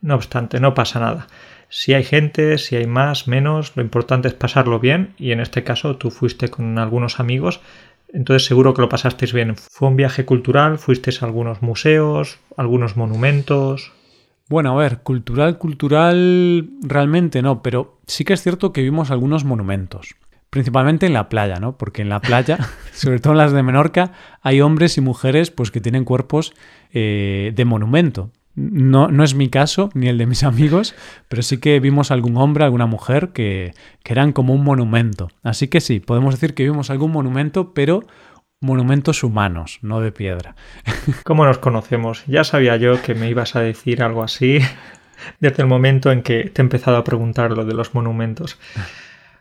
No 0.00 0.14
obstante, 0.14 0.60
no 0.60 0.74
pasa 0.74 1.00
nada. 1.00 1.26
Si 1.68 1.94
hay 1.94 2.04
gente, 2.04 2.58
si 2.58 2.76
hay 2.76 2.86
más, 2.86 3.26
menos, 3.26 3.76
lo 3.76 3.82
importante 3.82 4.28
es 4.28 4.34
pasarlo 4.34 4.78
bien 4.78 5.14
y 5.18 5.32
en 5.32 5.40
este 5.40 5.64
caso 5.64 5.96
tú 5.96 6.10
fuiste 6.10 6.48
con 6.48 6.78
algunos 6.78 7.18
amigos 7.18 7.60
entonces 8.08 8.46
seguro 8.46 8.74
que 8.74 8.82
lo 8.82 8.88
pasasteis 8.88 9.32
bien. 9.32 9.56
¿Fue 9.56 9.88
un 9.88 9.96
viaje 9.96 10.24
cultural? 10.24 10.78
¿Fuisteis 10.78 11.22
a 11.22 11.26
algunos 11.26 11.62
museos? 11.62 12.38
¿Algunos 12.56 12.96
monumentos? 12.96 13.92
Bueno, 14.48 14.72
a 14.72 14.82
ver, 14.82 14.98
cultural, 14.98 15.58
cultural 15.58 16.70
realmente 16.82 17.42
no, 17.42 17.62
pero 17.62 17.98
sí 18.06 18.24
que 18.24 18.32
es 18.32 18.42
cierto 18.42 18.72
que 18.72 18.82
vimos 18.82 19.10
algunos 19.10 19.44
monumentos. 19.44 20.14
Principalmente 20.50 21.06
en 21.06 21.12
la 21.12 21.28
playa, 21.28 21.56
¿no? 21.56 21.76
Porque 21.76 22.02
en 22.02 22.08
la 22.08 22.20
playa, 22.20 22.58
sobre 22.92 23.18
todo 23.18 23.32
en 23.32 23.38
las 23.38 23.52
de 23.52 23.62
Menorca, 23.62 24.12
hay 24.42 24.60
hombres 24.60 24.96
y 24.98 25.00
mujeres 25.00 25.50
pues, 25.50 25.70
que 25.70 25.80
tienen 25.80 26.04
cuerpos 26.04 26.54
eh, 26.92 27.52
de 27.54 27.64
monumento. 27.64 28.30
No, 28.56 29.08
no 29.08 29.22
es 29.22 29.34
mi 29.34 29.50
caso, 29.50 29.90
ni 29.92 30.08
el 30.08 30.16
de 30.16 30.26
mis 30.26 30.42
amigos, 30.42 30.94
pero 31.28 31.42
sí 31.42 31.58
que 31.58 31.78
vimos 31.78 32.10
algún 32.10 32.38
hombre, 32.38 32.64
alguna 32.64 32.86
mujer 32.86 33.28
que, 33.28 33.72
que 34.02 34.12
eran 34.14 34.32
como 34.32 34.54
un 34.54 34.64
monumento. 34.64 35.28
Así 35.42 35.68
que 35.68 35.82
sí, 35.82 36.00
podemos 36.00 36.34
decir 36.34 36.54
que 36.54 36.64
vimos 36.64 36.90
algún 36.90 37.12
monumento, 37.12 37.74
pero 37.74 38.02
monumentos 38.60 39.22
humanos, 39.22 39.78
no 39.82 40.00
de 40.00 40.12
piedra. 40.12 40.56
¿Cómo 41.24 41.44
nos 41.44 41.58
conocemos? 41.58 42.24
Ya 42.26 42.44
sabía 42.44 42.76
yo 42.76 43.02
que 43.02 43.14
me 43.14 43.28
ibas 43.28 43.56
a 43.56 43.60
decir 43.60 44.02
algo 44.02 44.22
así 44.22 44.58
desde 45.40 45.62
el 45.62 45.68
momento 45.68 46.10
en 46.10 46.22
que 46.22 46.44
te 46.44 46.62
he 46.62 46.64
empezado 46.64 46.96
a 46.96 47.04
preguntar 47.04 47.50
lo 47.50 47.64
de 47.64 47.74
los 47.74 47.94
monumentos. 47.94 48.58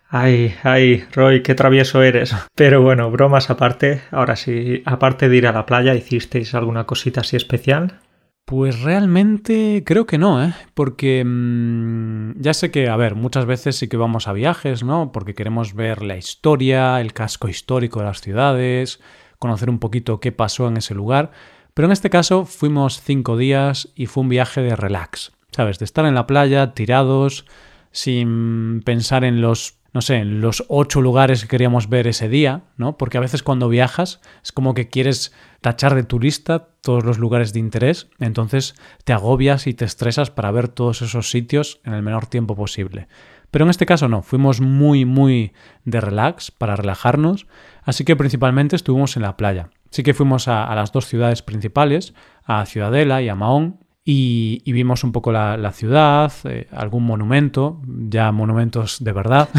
Ay, 0.09 0.55
ay, 0.63 1.03
Roy, 1.13 1.41
qué 1.41 1.55
travieso 1.55 2.03
eres. 2.03 2.35
Pero 2.53 2.81
bueno, 2.81 3.09
bromas 3.11 3.49
aparte, 3.49 4.01
ahora 4.11 4.35
sí, 4.35 4.83
aparte 4.85 5.29
de 5.29 5.37
ir 5.37 5.47
a 5.47 5.51
la 5.51 5.65
playa, 5.65 5.95
¿hicisteis 5.95 6.53
alguna 6.53 6.85
cosita 6.85 7.21
así 7.21 7.35
especial? 7.35 7.99
Pues 8.45 8.81
realmente 8.81 9.81
creo 9.83 10.05
que 10.05 10.19
no, 10.19 10.43
¿eh? 10.43 10.53
Porque 10.75 11.23
mm, 11.25 12.39
ya 12.39 12.53
sé 12.53 12.69
que, 12.69 12.89
a 12.89 12.95
ver, 12.95 13.15
muchas 13.15 13.47
veces 13.47 13.75
sí 13.75 13.87
que 13.87 13.97
vamos 13.97 14.27
a 14.27 14.33
viajes, 14.33 14.83
¿no? 14.83 15.11
Porque 15.11 15.33
queremos 15.33 15.73
ver 15.73 16.03
la 16.03 16.15
historia, 16.15 17.01
el 17.01 17.11
casco 17.11 17.47
histórico 17.49 17.99
de 17.99 18.05
las 18.05 18.21
ciudades, 18.21 18.99
conocer 19.39 19.67
un 19.67 19.79
poquito 19.79 20.19
qué 20.19 20.31
pasó 20.31 20.67
en 20.67 20.77
ese 20.77 20.93
lugar. 20.93 21.31
Pero 21.73 21.87
en 21.87 21.91
este 21.91 22.11
caso 22.11 22.45
fuimos 22.45 23.01
cinco 23.01 23.35
días 23.35 23.89
y 23.95 24.05
fue 24.05 24.21
un 24.21 24.29
viaje 24.29 24.61
de 24.61 24.75
relax, 24.75 25.31
¿sabes? 25.49 25.79
De 25.79 25.85
estar 25.85 26.05
en 26.05 26.13
la 26.13 26.27
playa, 26.27 26.75
tirados, 26.75 27.47
sin 27.91 28.83
pensar 28.85 29.23
en 29.23 29.41
los 29.41 29.79
no 29.95 30.01
sé, 30.01 30.17
en 30.17 30.41
los 30.41 30.65
ocho 30.67 31.01
lugares 31.01 31.41
que 31.41 31.47
queríamos 31.47 31.87
ver 31.87 32.05
ese 32.05 32.27
día, 32.27 32.63
¿no? 32.75 32.97
Porque 32.97 33.17
a 33.17 33.21
veces 33.21 33.43
cuando 33.43 33.69
viajas 33.69 34.19
es 34.43 34.51
como 34.51 34.73
que 34.73 34.89
quieres 34.89 35.31
tachar 35.65 35.95
de 35.95 36.03
tu 36.03 36.19
lista 36.19 36.67
todos 36.81 37.03
los 37.03 37.17
lugares 37.17 37.51
de 37.51 37.59
interés, 37.59 38.07
entonces 38.19 38.75
te 39.03 39.13
agobias 39.13 39.65
y 39.65 39.73
te 39.73 39.83
estresas 39.83 40.29
para 40.29 40.51
ver 40.51 40.67
todos 40.67 41.01
esos 41.01 41.31
sitios 41.31 41.81
en 41.83 41.95
el 41.95 42.03
menor 42.03 42.27
tiempo 42.27 42.55
posible. 42.55 43.07
Pero 43.49 43.65
en 43.65 43.71
este 43.71 43.87
caso 43.87 44.07
no, 44.07 44.21
fuimos 44.21 44.61
muy, 44.61 45.05
muy 45.05 45.53
de 45.83 46.01
relax, 46.01 46.51
para 46.51 46.75
relajarnos, 46.75 47.47
así 47.81 48.05
que 48.05 48.15
principalmente 48.15 48.75
estuvimos 48.75 49.15
en 49.15 49.23
la 49.23 49.37
playa. 49.37 49.71
Sí 49.89 50.03
que 50.03 50.13
fuimos 50.13 50.47
a, 50.47 50.65
a 50.65 50.75
las 50.75 50.91
dos 50.91 51.07
ciudades 51.07 51.41
principales, 51.41 52.13
a 52.43 52.63
Ciudadela 52.67 53.23
y 53.23 53.29
a 53.29 53.33
Mahón, 53.33 53.79
y, 54.07 54.71
vimos 54.71 55.03
un 55.03 55.11
poco 55.11 55.31
la, 55.31 55.71
ciudad, 55.71 56.31
eh, 56.43 56.67
algún 56.69 57.05
monumento, 57.07 57.81
ya 57.87 58.31
monumentos 58.31 59.03
de 59.03 59.11
verdad. 59.11 59.49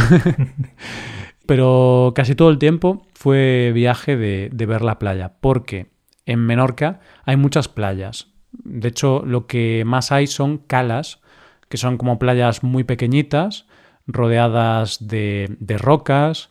Pero 1.46 2.12
casi 2.14 2.36
todo 2.36 2.50
el 2.50 2.58
tiempo 2.58 3.08
fue 3.12 3.72
viaje 3.74 4.16
de, 4.16 4.48
de, 4.52 4.66
ver 4.66 4.82
la 4.82 5.00
playa, 5.00 5.32
porque 5.40 5.95
en 6.26 6.40
Menorca 6.40 7.00
hay 7.24 7.36
muchas 7.36 7.68
playas. 7.68 8.28
De 8.52 8.88
hecho, 8.88 9.22
lo 9.24 9.46
que 9.46 9.84
más 9.86 10.12
hay 10.12 10.26
son 10.26 10.58
calas, 10.58 11.20
que 11.68 11.76
son 11.76 11.96
como 11.96 12.18
playas 12.18 12.62
muy 12.62 12.84
pequeñitas, 12.84 13.66
rodeadas 14.06 15.06
de, 15.06 15.56
rocas, 15.78 16.50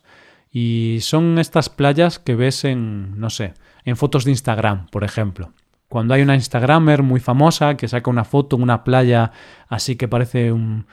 y 0.50 0.98
son 1.02 1.38
estas 1.38 1.68
playas 1.68 2.18
que 2.18 2.34
ves 2.34 2.64
en, 2.64 3.18
no 3.20 3.30
sé, 3.30 3.54
en 3.84 3.96
fotos 3.96 4.24
de 4.24 4.30
Instagram, 4.30 4.86
por 4.88 5.04
ejemplo. 5.04 5.52
Cuando 5.88 6.14
hay 6.14 6.22
una 6.22 6.34
Instagramer 6.34 7.02
muy 7.02 7.20
famosa 7.20 7.76
que 7.76 7.88
saca 7.88 8.10
una 8.10 8.24
foto 8.24 8.56
en 8.56 8.62
una 8.62 8.82
playa 8.82 9.30
así 9.68 9.96
que 9.96 10.08
parece 10.08 10.52
un, 10.52 10.86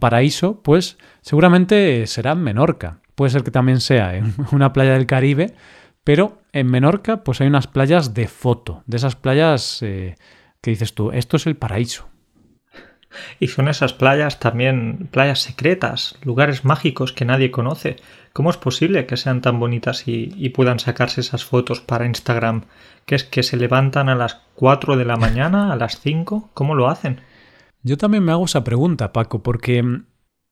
paraíso, 0.00 0.62
pues 0.62 0.98
seguramente 1.20 2.06
será 2.06 2.32
en 2.32 2.42
Menorca. 2.42 2.98
Puede 3.14 3.30
ser 3.30 3.44
que 3.44 3.50
también 3.50 3.80
sea 3.80 4.16
en 4.16 4.34
una 4.52 4.72
playa 4.72 4.92
del 4.92 5.06
Caribe, 5.06 5.54
pero 6.06 6.38
en 6.52 6.68
Menorca 6.68 7.24
pues 7.24 7.40
hay 7.40 7.48
unas 7.48 7.66
playas 7.66 8.14
de 8.14 8.28
foto, 8.28 8.84
de 8.86 8.96
esas 8.96 9.16
playas 9.16 9.82
eh, 9.82 10.14
que 10.62 10.70
dices 10.70 10.94
tú, 10.94 11.10
esto 11.10 11.36
es 11.36 11.48
el 11.48 11.56
paraíso. 11.56 12.08
Y 13.40 13.48
son 13.48 13.66
esas 13.66 13.92
playas 13.92 14.38
también 14.38 15.08
playas 15.10 15.40
secretas, 15.40 16.16
lugares 16.22 16.64
mágicos 16.64 17.12
que 17.12 17.24
nadie 17.24 17.50
conoce. 17.50 17.96
¿Cómo 18.32 18.50
es 18.50 18.56
posible 18.56 19.06
que 19.06 19.16
sean 19.16 19.40
tan 19.40 19.58
bonitas 19.58 20.06
y, 20.06 20.32
y 20.36 20.50
puedan 20.50 20.78
sacarse 20.78 21.22
esas 21.22 21.44
fotos 21.44 21.80
para 21.80 22.06
Instagram? 22.06 22.66
que 23.04 23.16
es 23.16 23.24
que 23.24 23.42
se 23.42 23.56
levantan 23.56 24.08
a 24.08 24.14
las 24.14 24.42
4 24.54 24.96
de 24.96 25.06
la 25.06 25.16
mañana, 25.16 25.72
a 25.72 25.76
las 25.76 25.98
5? 26.00 26.50
¿Cómo 26.54 26.76
lo 26.76 26.88
hacen? 26.88 27.20
Yo 27.82 27.96
también 27.96 28.22
me 28.22 28.30
hago 28.30 28.44
esa 28.44 28.62
pregunta, 28.62 29.12
Paco, 29.12 29.42
porque 29.42 29.82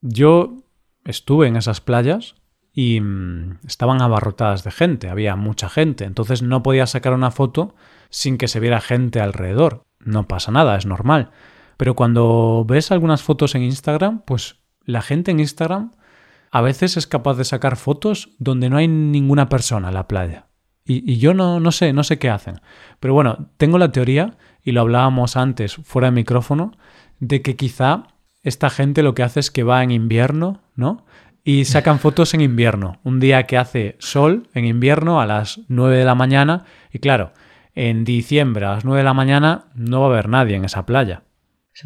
yo 0.01 0.57
estuve 1.05 1.47
en 1.47 1.55
esas 1.55 1.79
playas 1.79 2.35
y 2.75 2.99
mm, 2.99 3.59
estaban 3.65 4.01
abarrotadas 4.01 4.65
de 4.65 4.71
gente, 4.71 5.09
había 5.09 5.37
mucha 5.37 5.69
gente, 5.69 6.03
entonces 6.03 6.43
no 6.43 6.61
podía 6.61 6.85
sacar 6.85 7.13
una 7.13 7.31
foto 7.31 7.73
sin 8.09 8.37
que 8.37 8.49
se 8.49 8.59
viera 8.59 8.81
gente 8.81 9.21
alrededor. 9.21 9.85
No 9.99 10.27
pasa 10.27 10.51
nada, 10.51 10.75
es 10.77 10.85
normal. 10.85 11.31
Pero 11.77 11.95
cuando 11.95 12.65
ves 12.67 12.91
algunas 12.91 13.23
fotos 13.23 13.55
en 13.55 13.63
Instagram, 13.63 14.21
pues 14.25 14.57
la 14.83 15.01
gente 15.01 15.31
en 15.31 15.39
Instagram 15.39 15.91
a 16.51 16.61
veces 16.61 16.97
es 16.97 17.07
capaz 17.07 17.35
de 17.35 17.45
sacar 17.45 17.77
fotos 17.77 18.29
donde 18.39 18.69
no 18.69 18.77
hay 18.77 18.87
ninguna 18.87 19.49
persona 19.49 19.87
en 19.87 19.93
la 19.93 20.07
playa. 20.07 20.47
Y, 20.87 21.17
yo 21.17 21.33
no, 21.33 21.59
no 21.59 21.71
sé, 21.71 21.93
no 21.93 22.03
sé 22.03 22.19
qué 22.19 22.29
hacen. 22.29 22.61
Pero 22.99 23.15
bueno, 23.15 23.49
tengo 23.57 23.79
la 23.79 23.91
teoría, 23.91 24.37
y 24.61 24.71
lo 24.71 24.81
hablábamos 24.81 25.35
antes 25.35 25.75
fuera 25.77 26.09
de 26.09 26.11
micrófono, 26.11 26.73
de 27.19 27.41
que 27.41 27.55
quizá 27.55 28.03
esta 28.43 28.69
gente 28.69 29.01
lo 29.01 29.15
que 29.15 29.23
hace 29.23 29.39
es 29.39 29.49
que 29.49 29.63
va 29.63 29.81
en 29.81 29.89
invierno, 29.89 30.61
¿no? 30.75 31.03
Y 31.47 31.65
sacan 31.65 31.99
fotos 31.99 32.33
en 32.33 32.41
invierno, 32.41 32.99
un 33.03 33.19
día 33.19 33.43
que 33.43 33.59
hace 33.59 33.97
sol 33.99 34.49
en 34.55 34.65
invierno 34.65 35.21
a 35.21 35.27
las 35.27 35.61
9 35.67 35.95
de 35.95 36.03
la 36.03 36.15
mañana, 36.15 36.65
y 36.91 36.97
claro, 36.97 37.33
en 37.75 38.03
diciembre 38.03 38.65
a 38.65 38.73
las 38.73 38.83
9 38.83 39.01
de 39.01 39.03
la 39.03 39.13
mañana 39.13 39.65
no 39.75 40.01
va 40.01 40.07
a 40.07 40.09
haber 40.09 40.27
nadie 40.27 40.55
en 40.55 40.65
esa 40.65 40.87
playa. 40.87 41.21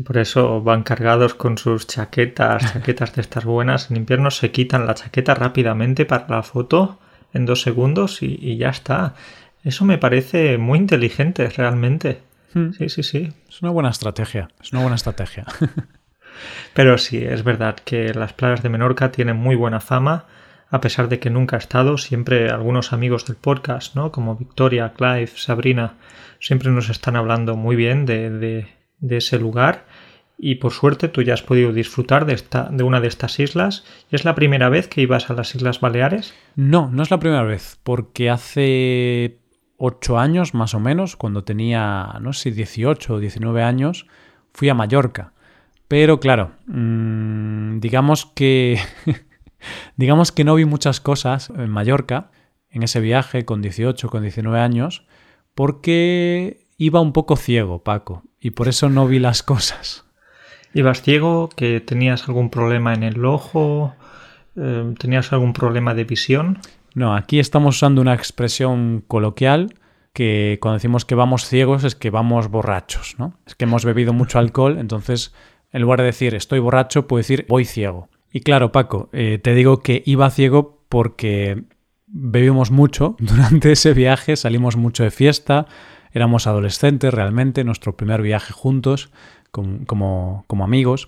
por 0.06 0.18
eso 0.18 0.62
van 0.62 0.84
cargados 0.84 1.34
con 1.34 1.58
sus 1.58 1.88
chaquetas, 1.88 2.72
chaquetas 2.74 3.14
de 3.14 3.22
estas 3.22 3.44
buenas. 3.44 3.92
En 3.92 3.98
invierno 3.98 4.32
se 4.32 4.50
quitan 4.52 4.88
la 4.88 4.94
chaqueta 4.94 5.36
rápidamente 5.36 6.06
para 6.06 6.26
la 6.30 6.42
foto 6.42 6.98
en 7.34 7.46
dos 7.46 7.62
segundos 7.62 8.24
y, 8.24 8.56
ya 8.56 8.70
está. 8.70 9.16
Eso 9.66 9.84
me 9.84 9.98
parece 9.98 10.58
muy 10.58 10.80
inteligente 10.80 11.50
realmente. 11.50 12.22
Hmm. 12.54 12.72
Sí, 12.72 12.88
sí, 12.88 13.04
sí. 13.04 13.34
Es 13.50 13.62
una 13.62 13.72
buena 13.72 13.90
estrategia. 13.90 14.48
Es 14.62 14.72
una 14.72 14.84
buena 14.84 14.96
estrategia. 14.96 15.46
Pero 16.74 16.98
sí, 16.98 17.18
es 17.18 17.44
verdad 17.44 17.76
que 17.84 18.14
las 18.14 18.34
playas 18.34 18.64
de 18.64 18.70
Menorca 18.70 19.12
tienen 19.12 19.38
muy 19.38 19.56
buena 19.56 19.80
fama, 19.80 20.26
a 20.70 20.82
pesar 20.82 21.10
de 21.10 21.20
que 21.20 21.30
nunca 21.30 21.56
he 21.56 21.60
estado, 21.60 21.98
siempre 21.98 22.50
algunos 22.50 22.94
amigos 22.94 23.26
del 23.26 23.36
podcast, 23.36 23.96
¿no? 23.96 24.12
Como 24.12 24.36
Victoria, 24.36 24.94
Clive, 24.96 25.28
Sabrina, 25.28 25.96
siempre 26.40 26.70
nos 26.70 26.90
están 26.90 27.16
hablando 27.16 27.56
muy 27.56 27.76
bien 27.76 28.06
de, 28.06 28.30
de, 28.30 28.68
de 29.00 29.18
ese 29.18 29.40
lugar 29.40 29.86
y 30.42 30.56
por 30.56 30.72
suerte 30.72 31.10
tú 31.10 31.22
ya 31.22 31.34
has 31.34 31.42
podido 31.42 31.74
disfrutar 31.74 32.26
de, 32.26 32.34
esta, 32.34 32.70
de 32.72 32.84
una 32.84 33.02
de 33.02 33.10
estas 33.10 33.40
islas. 33.40 33.84
¿Es 34.10 34.24
la 34.24 34.36
primera 34.36 34.70
vez 34.70 34.88
que 34.88 35.02
ibas 35.02 35.30
a 35.30 35.34
las 35.34 35.54
Islas 35.54 35.82
Baleares? 35.82 36.34
No, 36.56 36.90
no 36.90 37.04
es 37.04 37.12
la 37.12 37.20
primera 37.20 37.44
vez, 37.44 37.78
porque 37.84 38.30
hace 38.30 39.40
ocho 39.76 40.18
años 40.18 40.54
más 40.54 40.74
o 40.74 40.80
menos, 40.80 41.18
cuando 41.18 41.44
tenía, 41.44 42.18
no 42.22 42.32
sé, 42.32 42.52
18 42.52 43.16
o 43.16 43.20
19 43.20 43.62
años, 43.62 44.08
fui 44.54 44.70
a 44.70 44.74
Mallorca. 44.74 45.34
Pero 45.90 46.22
claro, 46.22 46.52
mmm, 46.68 47.80
digamos 47.80 48.28
que... 48.28 48.80
digamos 49.98 50.32
que 50.32 50.46
no 50.46 50.56
vi 50.56 50.64
muchas 50.64 51.02
cosas 51.02 51.50
en 51.50 51.70
Mallorca, 51.70 52.32
en 52.70 52.84
ese 52.84 53.02
viaje 53.02 53.44
con 53.44 53.62
18, 53.62 54.08
con 54.10 54.22
19 54.22 54.60
años, 54.60 55.06
porque 55.56 56.68
iba 56.78 57.02
un 57.02 57.12
poco 57.12 57.36
ciego, 57.36 57.84
Paco, 57.84 58.24
y 58.40 58.52
por 58.52 58.68
eso 58.68 58.88
no 58.88 59.08
vi 59.08 59.20
las 59.20 59.44
cosas. 59.44 60.06
¿Ibas 60.76 61.02
ciego? 61.02 61.50
¿Que 61.50 61.82
tenías 61.82 62.28
algún 62.28 62.52
problema 62.52 62.94
en 62.94 63.02
el 63.02 63.26
ojo? 63.26 63.96
Eh, 64.56 64.94
¿Tenías 65.00 65.34
algún 65.34 65.54
problema 65.54 65.96
de 65.96 66.04
visión? 66.04 66.60
No, 66.94 67.16
aquí 67.16 67.40
estamos 67.40 67.78
usando 67.78 68.00
una 68.00 68.14
expresión 68.14 69.04
coloquial 69.08 69.74
que 70.14 70.60
cuando 70.62 70.76
decimos 70.76 71.06
que 71.06 71.16
vamos 71.16 71.48
ciegos 71.48 71.84
es 71.84 71.96
que 71.96 72.12
vamos 72.12 72.50
borrachos, 72.50 73.16
¿no? 73.18 73.34
Es 73.48 73.56
que 73.56 73.66
hemos 73.66 73.86
bebido 73.86 74.14
mucho 74.14 74.38
alcohol, 74.38 74.78
entonces 74.78 75.34
en 75.72 75.82
lugar 75.82 76.00
de 76.00 76.06
decir 76.06 76.36
estoy 76.36 76.60
borracho, 76.60 77.08
puedo 77.08 77.20
decir 77.20 77.46
voy 77.48 77.66
ciego. 77.66 78.10
Y 78.32 78.42
claro, 78.42 78.72
Paco, 78.72 79.10
eh, 79.12 79.40
te 79.42 79.54
digo 79.54 79.82
que 79.82 80.04
iba 80.06 80.30
ciego 80.30 80.84
porque 80.90 81.64
bebimos 82.08 82.72
mucho 82.72 83.16
durante 83.20 83.72
ese 83.72 83.94
viaje, 83.94 84.36
salimos 84.36 84.76
mucho 84.76 85.04
de 85.04 85.12
fiesta, 85.12 85.68
éramos 86.12 86.48
adolescentes 86.48 87.14
realmente, 87.14 87.64
nuestro 87.64 87.96
primer 87.96 88.22
viaje 88.22 88.54
juntos 88.54 89.12
como, 89.52 90.44
como 90.48 90.64
amigos, 90.64 91.08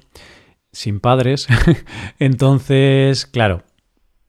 sin 0.72 1.00
padres. 1.00 1.48
Entonces, 2.20 3.25
claro, 3.25 3.63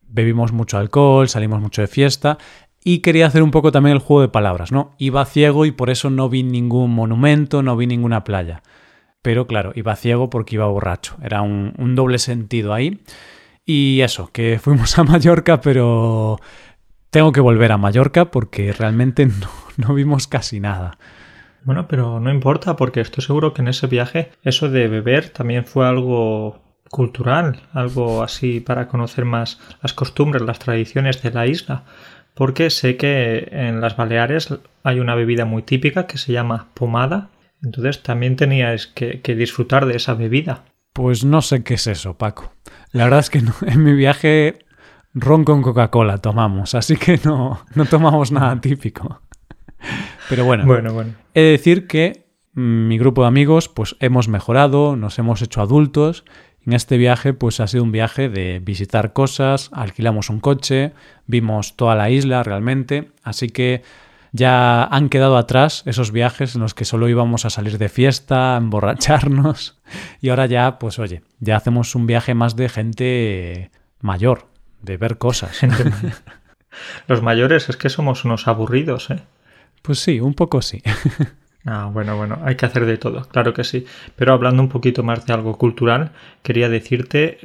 bebimos 0.02 0.52
mucho 0.52 0.78
alcohol, 0.78 1.28
salimos 1.28 1.60
mucho 1.60 1.82
de 1.82 1.88
fiesta 1.88 2.38
y 2.84 2.98
quería 2.98 3.26
hacer 3.26 3.42
un 3.42 3.50
poco 3.50 3.72
también 3.72 3.94
el 3.94 4.02
juego 4.02 4.22
de 4.22 4.28
palabras, 4.28 4.72
¿no? 4.72 4.94
Iba 4.98 5.24
ciego 5.24 5.64
y 5.66 5.70
por 5.70 5.88
eso 5.88 6.10
no 6.10 6.28
vi 6.28 6.42
ningún 6.42 6.90
monumento, 6.94 7.62
no 7.62 7.76
vi 7.76 7.86
ninguna 7.86 8.24
playa. 8.24 8.62
Pero 9.22 9.46
claro, 9.46 9.72
iba 9.74 9.96
ciego 9.96 10.30
porque 10.30 10.56
iba 10.56 10.66
borracho. 10.66 11.16
Era 11.22 11.42
un, 11.42 11.94
doble 11.94 12.18
sentido 12.18 12.74
ahí. 12.74 13.00
Y 13.64 14.00
eso, 14.00 14.30
que 14.32 14.58
fuimos 14.60 14.98
a 14.98 15.04
Mallorca, 15.04 15.60
pero 15.60 16.38
tengo 17.10 17.32
que 17.32 17.40
volver 17.40 17.72
a 17.72 17.78
Mallorca 17.78 18.30
porque 18.30 18.72
realmente 18.72 19.26
no, 19.26 19.48
no 19.76 19.94
vimos 19.94 20.26
casi 20.26 20.60
nada. 20.60 20.98
Bueno, 21.64 21.86
pero 21.86 22.18
no 22.18 22.30
importa 22.30 22.74
porque 22.74 23.00
estoy 23.00 23.22
seguro 23.22 23.54
que 23.54 23.62
en 23.62 23.68
ese 23.68 23.86
viaje 23.86 24.32
eso 24.42 24.68
de 24.68 24.88
beber 24.88 25.28
también 25.30 25.64
fue 25.64 25.86
algo 25.86 26.60
cultural, 26.90 27.62
algo 27.72 28.22
así 28.22 28.58
para 28.58 28.88
conocer 28.88 29.24
más 29.24 29.60
las 29.80 29.94
costumbres, 29.94 30.42
las 30.42 30.58
tradiciones 30.58 31.22
de 31.22 31.30
la 31.30 31.46
isla 31.46 31.84
porque 32.34 32.70
sé 32.70 32.96
que 32.96 33.48
en 33.50 33.80
las 33.80 33.96
Baleares 33.96 34.54
hay 34.82 35.00
una 35.00 35.14
bebida 35.14 35.44
muy 35.44 35.62
típica 35.62 36.06
que 36.06 36.18
se 36.18 36.32
llama 36.32 36.68
pomada, 36.74 37.28
entonces 37.62 38.02
también 38.02 38.36
teníais 38.36 38.86
que, 38.86 39.20
disfrutar 39.34 39.86
de 39.86 39.96
esa 39.96 40.14
bebida. 40.14 40.64
Pues 40.92 41.24
no 41.24 41.40
sé 41.40 41.62
qué 41.62 41.74
es 41.74 41.86
eso, 41.86 42.18
Paco. 42.18 42.52
La 42.90 43.04
verdad 43.04 43.20
es 43.20 43.30
que 43.30 43.42
en 43.66 43.82
mi 43.82 43.94
viaje 43.94 44.58
ron 45.14 45.44
con 45.44 45.62
Coca-Cola 45.62 46.18
tomamos, 46.18 46.74
así 46.74 46.96
que 46.96 47.20
no, 47.24 47.64
no 47.74 47.84
tomamos 47.86 48.32
nada 48.32 48.60
típico. 48.60 49.20
Pero 50.28 50.44
bueno, 50.44 50.64
bueno, 50.64 50.92
bueno. 50.92 51.14
he 51.34 51.40
de 51.40 51.50
decir 51.50 51.86
que 51.86 52.26
mi 52.54 52.98
grupo 52.98 53.22
de 53.22 53.28
amigos 53.28 53.68
pues 53.68 53.96
hemos 54.00 54.28
mejorado, 54.28 54.94
nos 54.94 55.18
hemos 55.18 55.42
hecho 55.42 55.60
adultos 55.60 56.24
en 56.64 56.72
este 56.72 56.96
viaje 56.96 57.34
pues 57.34 57.60
ha 57.60 57.66
sido 57.66 57.82
un 57.82 57.92
viaje 57.92 58.28
de 58.28 58.60
visitar 58.60 59.12
cosas, 59.12 59.70
alquilamos 59.72 60.30
un 60.30 60.40
coche, 60.40 60.92
vimos 61.26 61.76
toda 61.76 61.94
la 61.94 62.10
isla 62.10 62.42
realmente, 62.42 63.10
así 63.22 63.48
que 63.48 63.82
ya 64.32 64.84
han 64.84 65.10
quedado 65.10 65.36
atrás 65.36 65.82
esos 65.86 66.10
viajes 66.10 66.54
en 66.54 66.62
los 66.62 66.74
que 66.74 66.86
solo 66.86 67.08
íbamos 67.08 67.44
a 67.44 67.50
salir 67.50 67.78
de 67.78 67.88
fiesta, 67.88 68.54
a 68.54 68.58
emborracharnos 68.58 69.78
y 70.20 70.30
ahora 70.30 70.46
ya 70.46 70.78
pues 70.78 70.98
oye, 70.98 71.22
ya 71.38 71.56
hacemos 71.56 71.94
un 71.94 72.06
viaje 72.06 72.34
más 72.34 72.56
de 72.56 72.68
gente 72.68 73.70
mayor, 74.00 74.48
de 74.80 74.96
ver 74.96 75.18
cosas. 75.18 75.60
Los 77.06 77.22
mayores 77.22 77.68
es 77.68 77.76
que 77.76 77.90
somos 77.90 78.24
unos 78.24 78.48
aburridos, 78.48 79.10
¿eh? 79.10 79.20
Pues 79.82 79.98
sí, 79.98 80.20
un 80.20 80.34
poco 80.34 80.62
sí. 80.62 80.82
Ah, 81.64 81.88
bueno, 81.92 82.16
bueno, 82.16 82.40
hay 82.44 82.56
que 82.56 82.66
hacer 82.66 82.86
de 82.86 82.98
todo, 82.98 83.22
claro 83.28 83.54
que 83.54 83.62
sí. 83.62 83.86
Pero 84.16 84.32
hablando 84.32 84.62
un 84.64 84.68
poquito 84.68 85.04
más 85.04 85.24
de 85.26 85.32
algo 85.32 85.58
cultural, 85.58 86.10
quería 86.42 86.68
decirte, 86.68 87.38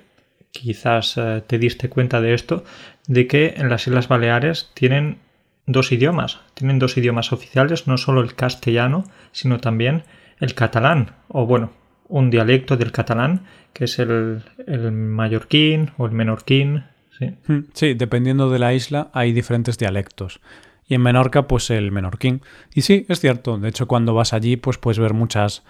quizás 0.50 1.18
eh, 1.18 1.44
te 1.46 1.60
diste 1.60 1.88
cuenta 1.88 2.20
de 2.20 2.34
esto, 2.34 2.64
de 3.06 3.28
que 3.28 3.54
en 3.58 3.70
las 3.70 3.86
Islas 3.86 4.08
Baleares 4.08 4.72
tienen 4.74 5.20
dos 5.68 5.92
idiomas, 5.92 6.40
tienen 6.56 6.80
dos 6.80 6.98
idiomas 6.98 7.32
oficiales, 7.32 7.86
no 7.86 7.98
solo 7.98 8.22
el 8.22 8.34
castellano, 8.34 9.04
sino 9.32 9.60
también 9.60 10.04
el 10.40 10.56
catalán, 10.56 11.12
o 11.28 11.46
bueno, 11.46 11.72
un 12.08 12.32
dialecto 12.32 12.78
del 12.78 12.92
catalán, 12.92 13.46
que 13.74 13.84
es 13.84 14.00
el, 14.00 14.44
el 14.66 14.92
mallorquín 14.92 15.92
o 15.98 16.06
el 16.08 16.14
menorquín. 16.14 16.86
Sí. 17.20 17.36
Hmm, 17.48 17.66
sí, 17.74 17.94
dependiendo 17.94 18.50
de 18.50 18.60
la 18.60 18.74
isla 18.74 19.10
hay 19.14 19.34
diferentes 19.34 19.78
dialectos 19.78 20.40
y 20.88 20.96
en 20.96 21.02
Menorca 21.02 21.48
pues 21.48 21.70
el 21.70 21.92
menorquín. 21.92 22.42
Y 22.74 22.82
sí, 22.82 23.06
es 23.10 23.20
cierto, 23.20 23.58
de 23.58 23.70
hecho 23.70 23.88
cuando 23.88 24.14
vas 24.14 24.34
allí 24.34 24.56
pues 24.56 24.78
puedes 24.78 25.00
ver 25.00 25.14
muchas, 25.14 25.64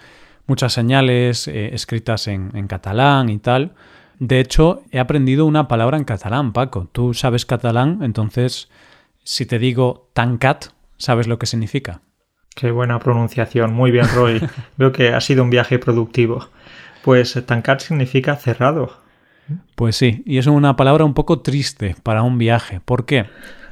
muchas 0.46 0.72
señales 0.72 1.48
eh, 1.48 1.74
escritas 1.74 2.28
en, 2.28 2.50
en 2.54 2.68
catalán 2.68 3.28
y 3.28 3.38
tal. 3.38 3.72
De 4.20 4.40
hecho, 4.40 4.82
he 4.90 4.98
aprendido 4.98 5.46
una 5.46 5.68
palabra 5.68 5.96
en 5.96 6.04
catalán, 6.04 6.52
Paco. 6.52 6.88
Tú 6.90 7.14
sabes 7.14 7.46
catalán, 7.46 8.00
entonces 8.02 8.68
si 9.24 9.46
te 9.46 9.58
digo 9.58 10.10
tancat, 10.12 10.66
¿sabes 10.96 11.26
lo 11.26 11.38
que 11.38 11.46
significa? 11.46 12.02
Qué 12.54 12.70
buena 12.70 12.98
pronunciación. 12.98 13.72
Muy 13.72 13.90
bien, 13.90 14.06
Roy. 14.14 14.40
Veo 14.76 14.92
que 14.92 15.10
ha 15.14 15.20
sido 15.20 15.44
un 15.44 15.50
viaje 15.50 15.78
productivo. 15.78 16.48
Pues 17.04 17.40
tancat 17.46 17.80
significa 17.80 18.36
cerrado. 18.36 18.96
Pues 19.76 19.96
sí, 19.96 20.22
y 20.26 20.38
es 20.38 20.46
una 20.46 20.76
palabra 20.76 21.04
un 21.04 21.14
poco 21.14 21.40
triste 21.40 21.96
para 22.02 22.22
un 22.22 22.36
viaje. 22.38 22.80
¿Por 22.80 23.06
qué? 23.06 23.26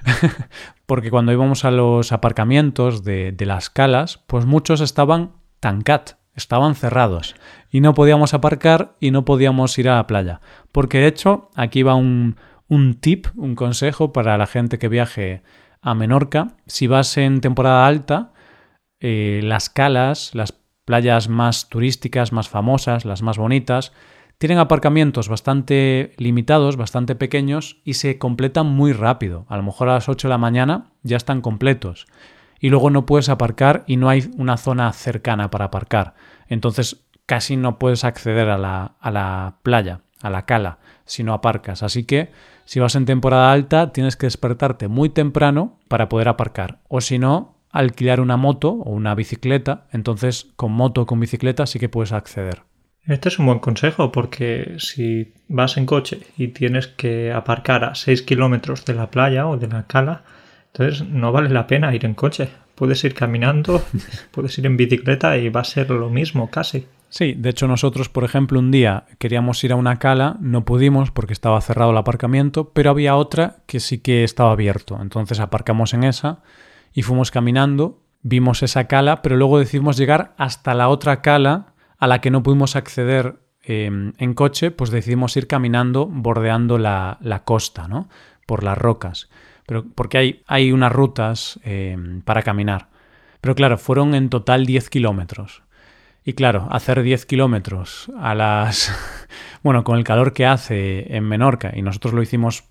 porque 0.86 1.10
cuando 1.10 1.32
íbamos 1.32 1.64
a 1.64 1.70
los 1.70 2.12
aparcamientos 2.12 3.04
de, 3.04 3.34
las 3.40 3.70
calas, 3.70 4.22
pues 4.26 4.46
muchos 4.46 4.80
estaban 4.80 5.32
tancat, 5.60 6.12
estaban 6.34 6.74
cerrados 6.74 7.34
y 7.70 7.80
no 7.80 7.94
podíamos 7.94 8.34
aparcar 8.34 8.94
y 9.00 9.10
no 9.10 9.24
podíamos 9.24 9.76
ir 9.78 9.88
a 9.88 9.96
la 9.96 10.06
playa. 10.06 10.40
Porque 10.72 10.98
de 10.98 11.08
hecho, 11.08 11.50
aquí 11.56 11.82
va 11.82 11.94
un, 11.94 12.36
un 12.68 12.94
tip, 12.94 13.26
un 13.36 13.54
consejo 13.54 14.12
para 14.12 14.38
la 14.38 14.46
gente 14.46 14.78
que 14.78 14.88
viaje 14.88 15.42
a 15.80 15.94
Menorca. 15.94 16.56
Si 16.66 16.86
vas 16.86 17.16
en 17.16 17.40
temporada 17.40 17.86
alta, 17.86 18.32
eh, 19.00 19.40
las 19.42 19.70
calas, 19.70 20.34
las 20.34 20.52
playas 20.84 21.28
más 21.28 21.68
turísticas, 21.68 22.32
más 22.32 22.48
famosas, 22.48 23.04
las 23.04 23.22
más 23.22 23.38
bonitas, 23.38 23.92
tienen 24.38 24.58
aparcamientos 24.58 25.28
bastante 25.28 26.12
limitados, 26.18 26.76
bastante 26.76 27.14
pequeños 27.14 27.80
y 27.84 27.94
se 27.94 28.18
completan 28.18 28.66
muy 28.66 28.92
rápido. 28.92 29.46
A 29.48 29.56
lo 29.56 29.62
mejor 29.62 29.88
a 29.88 29.94
las 29.94 30.08
8 30.08 30.28
de 30.28 30.30
la 30.30 30.38
mañana 30.38 30.92
ya 31.02 31.16
están 31.16 31.40
completos. 31.40 32.06
Y 32.60 32.70
luego 32.70 32.90
no 32.90 33.06
puedes 33.06 33.28
aparcar 33.28 33.84
y 33.86 33.96
no 33.96 34.08
hay 34.08 34.30
una 34.36 34.56
zona 34.56 34.92
cercana 34.92 35.50
para 35.50 35.66
aparcar. 35.66 36.14
Entonces 36.48 37.06
casi 37.26 37.56
no 37.56 37.78
puedes 37.78 38.04
acceder 38.04 38.48
a 38.48 38.58
la, 38.58 38.96
a 39.00 39.10
la 39.10 39.56
playa, 39.62 40.00
a 40.22 40.30
la 40.30 40.46
cala, 40.46 40.78
si 41.06 41.24
no 41.24 41.32
aparcas. 41.32 41.82
Así 41.82 42.04
que 42.04 42.30
si 42.64 42.80
vas 42.80 42.94
en 42.94 43.06
temporada 43.06 43.52
alta 43.52 43.92
tienes 43.92 44.16
que 44.16 44.26
despertarte 44.26 44.88
muy 44.88 45.08
temprano 45.08 45.78
para 45.88 46.08
poder 46.08 46.28
aparcar. 46.28 46.80
O 46.88 47.00
si 47.00 47.18
no, 47.18 47.56
alquilar 47.70 48.20
una 48.20 48.36
moto 48.36 48.72
o 48.72 48.90
una 48.90 49.14
bicicleta. 49.14 49.86
Entonces 49.92 50.48
con 50.56 50.72
moto 50.72 51.02
o 51.02 51.06
con 51.06 51.20
bicicleta 51.20 51.66
sí 51.66 51.78
que 51.78 51.88
puedes 51.88 52.12
acceder. 52.12 52.62
Este 53.06 53.28
es 53.28 53.38
un 53.38 53.46
buen 53.46 53.60
consejo 53.60 54.10
porque 54.10 54.74
si 54.78 55.32
vas 55.46 55.76
en 55.76 55.86
coche 55.86 56.26
y 56.36 56.48
tienes 56.48 56.88
que 56.88 57.32
aparcar 57.32 57.84
a 57.84 57.94
6 57.94 58.22
kilómetros 58.22 58.84
de 58.84 58.94
la 58.94 59.10
playa 59.12 59.46
o 59.46 59.56
de 59.56 59.68
la 59.68 59.86
cala, 59.86 60.24
entonces 60.72 61.06
no 61.06 61.30
vale 61.30 61.48
la 61.48 61.68
pena 61.68 61.94
ir 61.94 62.04
en 62.04 62.14
coche. 62.14 62.48
Puedes 62.76 63.02
ir 63.02 63.14
caminando, 63.14 63.84
puedes 64.30 64.56
ir 64.58 64.66
en 64.66 64.76
bicicleta 64.76 65.36
y 65.36 65.48
va 65.48 65.62
a 65.62 65.64
ser 65.64 65.90
lo 65.90 66.08
mismo 66.08 66.50
casi. 66.50 66.86
Sí, 67.08 67.34
de 67.34 67.50
hecho 67.50 67.66
nosotros, 67.66 68.08
por 68.08 68.24
ejemplo, 68.24 68.58
un 68.58 68.70
día 68.70 69.06
queríamos 69.18 69.62
ir 69.64 69.72
a 69.72 69.76
una 69.76 69.98
cala, 69.98 70.36
no 70.40 70.64
pudimos 70.64 71.10
porque 71.10 71.32
estaba 71.32 71.60
cerrado 71.60 71.92
el 71.92 71.96
aparcamiento, 71.96 72.70
pero 72.70 72.90
había 72.90 73.16
otra 73.16 73.58
que 73.66 73.80
sí 73.80 73.98
que 73.98 74.22
estaba 74.22 74.52
abierto. 74.52 74.98
Entonces 75.00 75.40
aparcamos 75.40 75.94
en 75.94 76.04
esa 76.04 76.42
y 76.92 77.02
fuimos 77.02 77.30
caminando, 77.30 78.02
vimos 78.22 78.62
esa 78.62 78.86
cala, 78.86 79.22
pero 79.22 79.36
luego 79.36 79.58
decidimos 79.58 79.96
llegar 79.96 80.34
hasta 80.36 80.74
la 80.74 80.88
otra 80.88 81.22
cala 81.22 81.74
a 81.98 82.06
la 82.06 82.20
que 82.20 82.30
no 82.30 82.42
pudimos 82.42 82.76
acceder 82.76 83.40
em, 83.62 84.12
en 84.18 84.34
coche, 84.34 84.70
pues 84.70 84.90
decidimos 84.90 85.36
ir 85.36 85.46
caminando 85.46 86.06
bordeando 86.06 86.76
la, 86.78 87.42
costa, 87.44 87.88
¿no? 87.88 88.08
Por 88.46 88.62
las 88.62 88.76
rocas. 88.76 89.28
Pero, 89.66 89.84
porque 89.94 90.18
hay, 90.18 90.42
hay 90.46 90.72
unas 90.72 90.92
rutas 90.92 91.60
em, 91.64 92.22
para 92.22 92.42
caminar. 92.42 92.88
Pero 93.40 93.54
claro, 93.54 93.78
fueron 93.78 94.14
en 94.14 94.28
total 94.28 94.66
10 94.66 94.88
kilómetros. 94.90 95.62
Y 96.24 96.32
claro, 96.32 96.68
hacer 96.70 97.02
10 97.02 97.26
kilómetros 97.26 98.10
a 98.18 98.34
las... 98.34 98.92
bueno, 99.62 99.84
con 99.84 99.98
el 99.98 100.04
calor 100.04 100.32
que 100.32 100.46
hace 100.46 101.16
en 101.16 101.24
Menorca, 101.24 101.72
y 101.74 101.82
nosotros 101.82 102.14
lo 102.14 102.22
hicimos 102.22 102.64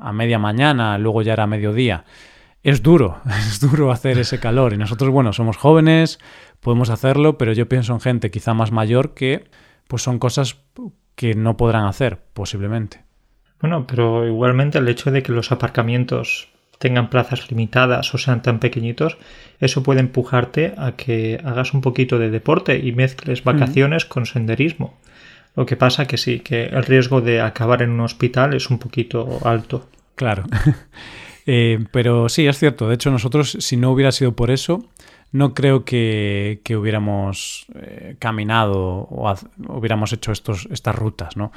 a 0.00 0.12
media 0.12 0.38
mañana, 0.38 0.98
luego 0.98 1.22
ya 1.22 1.34
era 1.34 1.46
mediodía, 1.46 2.04
es 2.62 2.82
duro, 2.82 3.20
es 3.48 3.60
duro 3.60 3.92
hacer 3.92 4.18
ese 4.18 4.40
calor. 4.40 4.72
Y 4.72 4.78
nosotros, 4.78 5.10
bueno, 5.10 5.32
somos 5.32 5.56
jóvenes, 5.56 6.18
podemos 6.60 6.90
hacerlo, 6.90 7.36
pero 7.38 7.52
yo 7.52 7.68
pienso 7.68 7.92
en 7.92 8.00
gente 8.00 8.30
quizá 8.30 8.54
más 8.54 8.72
mayor 8.72 9.14
que 9.14 9.44
pues 9.86 10.02
son 10.02 10.18
cosas 10.18 10.56
que 11.14 11.34
no 11.34 11.56
podrán 11.56 11.86
hacer, 11.86 12.20
posiblemente. 12.32 13.04
Bueno, 13.60 13.86
pero 13.86 14.26
igualmente 14.26 14.78
el 14.78 14.88
hecho 14.88 15.10
de 15.10 15.22
que 15.22 15.32
los 15.32 15.52
aparcamientos 15.52 16.48
tengan 16.78 17.08
plazas 17.08 17.50
limitadas 17.50 18.12
o 18.14 18.18
sean 18.18 18.42
tan 18.42 18.58
pequeñitos, 18.58 19.16
eso 19.60 19.82
puede 19.82 20.00
empujarte 20.00 20.74
a 20.76 20.92
que 20.92 21.40
hagas 21.44 21.72
un 21.72 21.80
poquito 21.80 22.18
de 22.18 22.30
deporte 22.30 22.78
y 22.78 22.92
mezcles 22.92 23.44
vacaciones 23.44 24.04
con 24.04 24.26
senderismo. 24.26 24.98
Lo 25.56 25.66
que 25.66 25.76
pasa 25.76 26.06
que 26.06 26.18
sí, 26.18 26.40
que 26.40 26.64
el 26.64 26.84
riesgo 26.84 27.20
de 27.20 27.40
acabar 27.40 27.82
en 27.82 27.90
un 27.90 28.00
hospital 28.00 28.54
es 28.54 28.70
un 28.70 28.78
poquito 28.78 29.40
alto. 29.44 29.88
Claro. 30.14 30.44
Eh, 31.46 31.84
pero 31.90 32.30
sí, 32.30 32.46
es 32.46 32.58
cierto. 32.58 32.88
De 32.88 32.94
hecho, 32.94 33.10
nosotros, 33.10 33.58
si 33.60 33.76
no 33.76 33.90
hubiera 33.90 34.12
sido 34.12 34.34
por 34.34 34.50
eso, 34.50 34.88
no 35.30 35.52
creo 35.52 35.84
que, 35.84 36.62
hubiéramos 36.70 37.66
eh, 37.74 38.16
caminado 38.18 38.80
o 39.10 39.34
hubiéramos 39.68 40.14
hecho 40.14 40.32
estos, 40.32 40.66
estas 40.70 40.94
rutas, 40.94 41.36
¿no? 41.36 41.52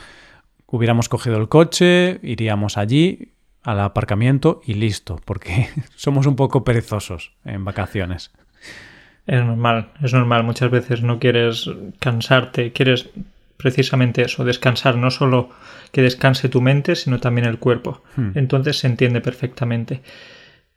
Hubiéramos 0.68 1.10
cogido 1.10 1.38
el 1.38 1.48
coche, 1.48 2.20
iríamos 2.24 2.78
allí 2.78 3.32
al 3.64 3.80
aparcamiento 3.80 4.62
y 4.66 4.76
listo, 4.76 5.20
porque 5.26 5.70
somos 5.96 6.28
un 6.28 6.36
poco 6.36 6.64
perezosos 6.64 7.34
en 7.46 7.66
vacaciones. 7.66 8.32
Es 9.26 9.44
normal, 9.44 9.90
es 10.02 10.14
normal. 10.14 10.44
Muchas 10.44 10.72
veces 10.72 11.02
no 11.02 11.20
quieres 11.20 11.70
cansarte, 12.00 12.72
quieres 12.72 13.10
precisamente 13.58 14.22
eso, 14.22 14.46
descansar, 14.46 14.96
no 14.96 15.12
solo 15.12 15.50
que 15.92 16.02
descanse 16.02 16.48
tu 16.48 16.62
mente, 16.62 16.96
sino 16.96 17.20
también 17.20 17.48
el 17.48 17.60
cuerpo. 17.60 18.02
Hmm. 18.16 18.32
Entonces 18.36 18.80
se 18.80 18.88
entiende 18.88 19.20
perfectamente. 19.20 20.02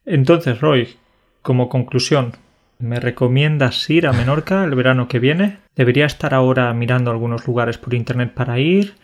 Entonces, 0.05 0.61
Roy, 0.61 0.97
como 1.43 1.69
conclusión, 1.69 2.33
¿me 2.79 2.99
recomiendas 2.99 3.89
ir 3.91 4.07
a 4.07 4.13
Menorca 4.13 4.65
el 4.65 4.75
verano 4.75 5.09
que 5.09 5.19
viene? 5.19 5.59
¿Debería 5.77 6.07
estar 6.07 6.35
ahora 6.35 6.73
mirando 6.75 7.11
algunos 7.11 7.47
lugares 7.47 7.79
por 7.79 7.95
internet 7.95 8.33
para 8.35 8.59
ir 8.59 8.95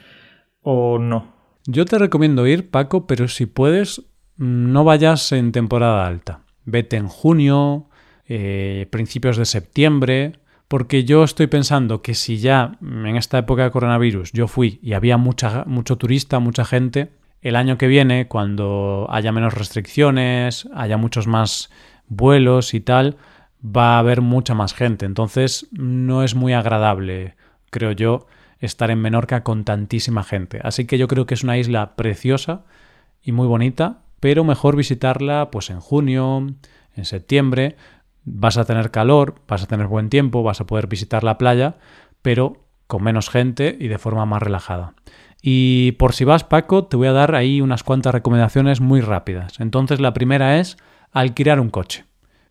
o 0.68 0.98
no? 0.98 1.29
Yo 1.64 1.85
te 1.85 1.96
recomiendo 1.96 2.44
ir, 2.44 2.70
Paco, 2.70 3.07
pero 3.07 3.29
si 3.29 3.46
puedes, 3.46 4.02
no 4.37 4.83
vayas 4.83 5.31
en 5.31 5.52
temporada 5.52 6.07
alta. 6.07 6.40
Vete 6.64 6.96
en 6.96 7.07
junio, 7.07 7.88
eh, 8.26 8.88
principios 8.90 9.37
de 9.37 9.44
septiembre, 9.44 10.40
porque 10.66 11.05
yo 11.05 11.22
estoy 11.22 11.46
pensando 11.46 12.02
que 12.02 12.14
si 12.14 12.38
ya 12.38 12.79
en 12.83 13.16
esta 13.16 13.38
época 13.38 13.62
de 13.62 13.70
coronavirus 13.70 14.33
yo 14.33 14.48
fui 14.48 14.81
y 14.83 14.94
había 14.94 15.16
mucha, 15.16 15.64
mucho 15.66 15.96
turista, 15.98 16.40
mucha 16.40 16.64
gente, 16.64 17.12
el 17.42 17.55
año 17.55 17.79
que 17.79 17.87
viene, 17.87 18.26
cuando 18.26 19.07
haya 19.09 19.31
menos 19.31 19.55
restricciones, 19.55 20.68
haya 20.74 20.96
muchos 20.96 21.29
más 21.29 21.70
vuelos 22.09 22.74
y 22.74 22.81
tal, 22.81 23.18
va 23.64 23.94
a 23.94 23.98
haber 24.00 24.20
mucha 24.20 24.55
más 24.55 24.74
gente. 24.74 25.07
Entonces 25.07 25.68
no 25.70 26.24
es 26.24 26.35
muy 26.35 26.55
agradable, 26.55 27.37
creo 27.70 27.92
yo, 27.92 28.26
estar 28.61 28.90
en 28.90 29.01
Menorca 29.01 29.42
con 29.42 29.64
tantísima 29.64 30.23
gente. 30.23 30.61
Así 30.62 30.87
que 30.87 30.99
yo 30.99 31.09
creo 31.09 31.27
que 31.27 31.35
es 31.35 31.45
una 31.45 31.59
isla 31.59 31.97
preciosa 31.97 32.64
y 33.23 33.33
muy 33.33 33.47
bonita, 33.47 34.03
pero 34.21 34.45
mejor 34.45 34.77
visitarla 34.77 35.51
pues 35.51 35.71
en 35.71 35.81
junio, 35.81 36.47
en 36.95 37.05
septiembre, 37.05 37.77
vas 38.25 38.57
a 38.57 38.64
tener 38.64 38.90
calor, 38.90 39.37
vas 39.47 39.62
a 39.62 39.66
tener 39.66 39.87
buen 39.87 40.09
tiempo, 40.09 40.42
vas 40.42 40.61
a 40.61 40.66
poder 40.66 40.87
visitar 40.87 41.25
la 41.25 41.38
playa, 41.38 41.77
pero 42.23 42.64
con 42.87 43.03
menos 43.03 43.31
gente 43.31 43.77
y 43.79 43.88
de 43.88 43.99
forma 43.99 44.27
más 44.27 44.42
relajada. 44.42 44.95
Y 45.42 45.92
por 45.92 46.12
si 46.12 46.25
vas, 46.25 46.45
Paco, 46.45 46.87
te 46.87 46.97
voy 46.97 47.09
a 47.09 47.12
dar 47.12 47.35
ahí 47.35 47.61
unas 47.61 47.85
cuantas 47.85 48.12
recomendaciones 48.12 48.81
muy 48.81 49.01
rápidas. 49.01 49.61
Entonces, 49.61 50.01
la 50.01 50.12
primera 50.12 50.59
es 50.59 50.77
alquilar 51.12 51.61
un 51.61 51.71
coche. 51.71 52.05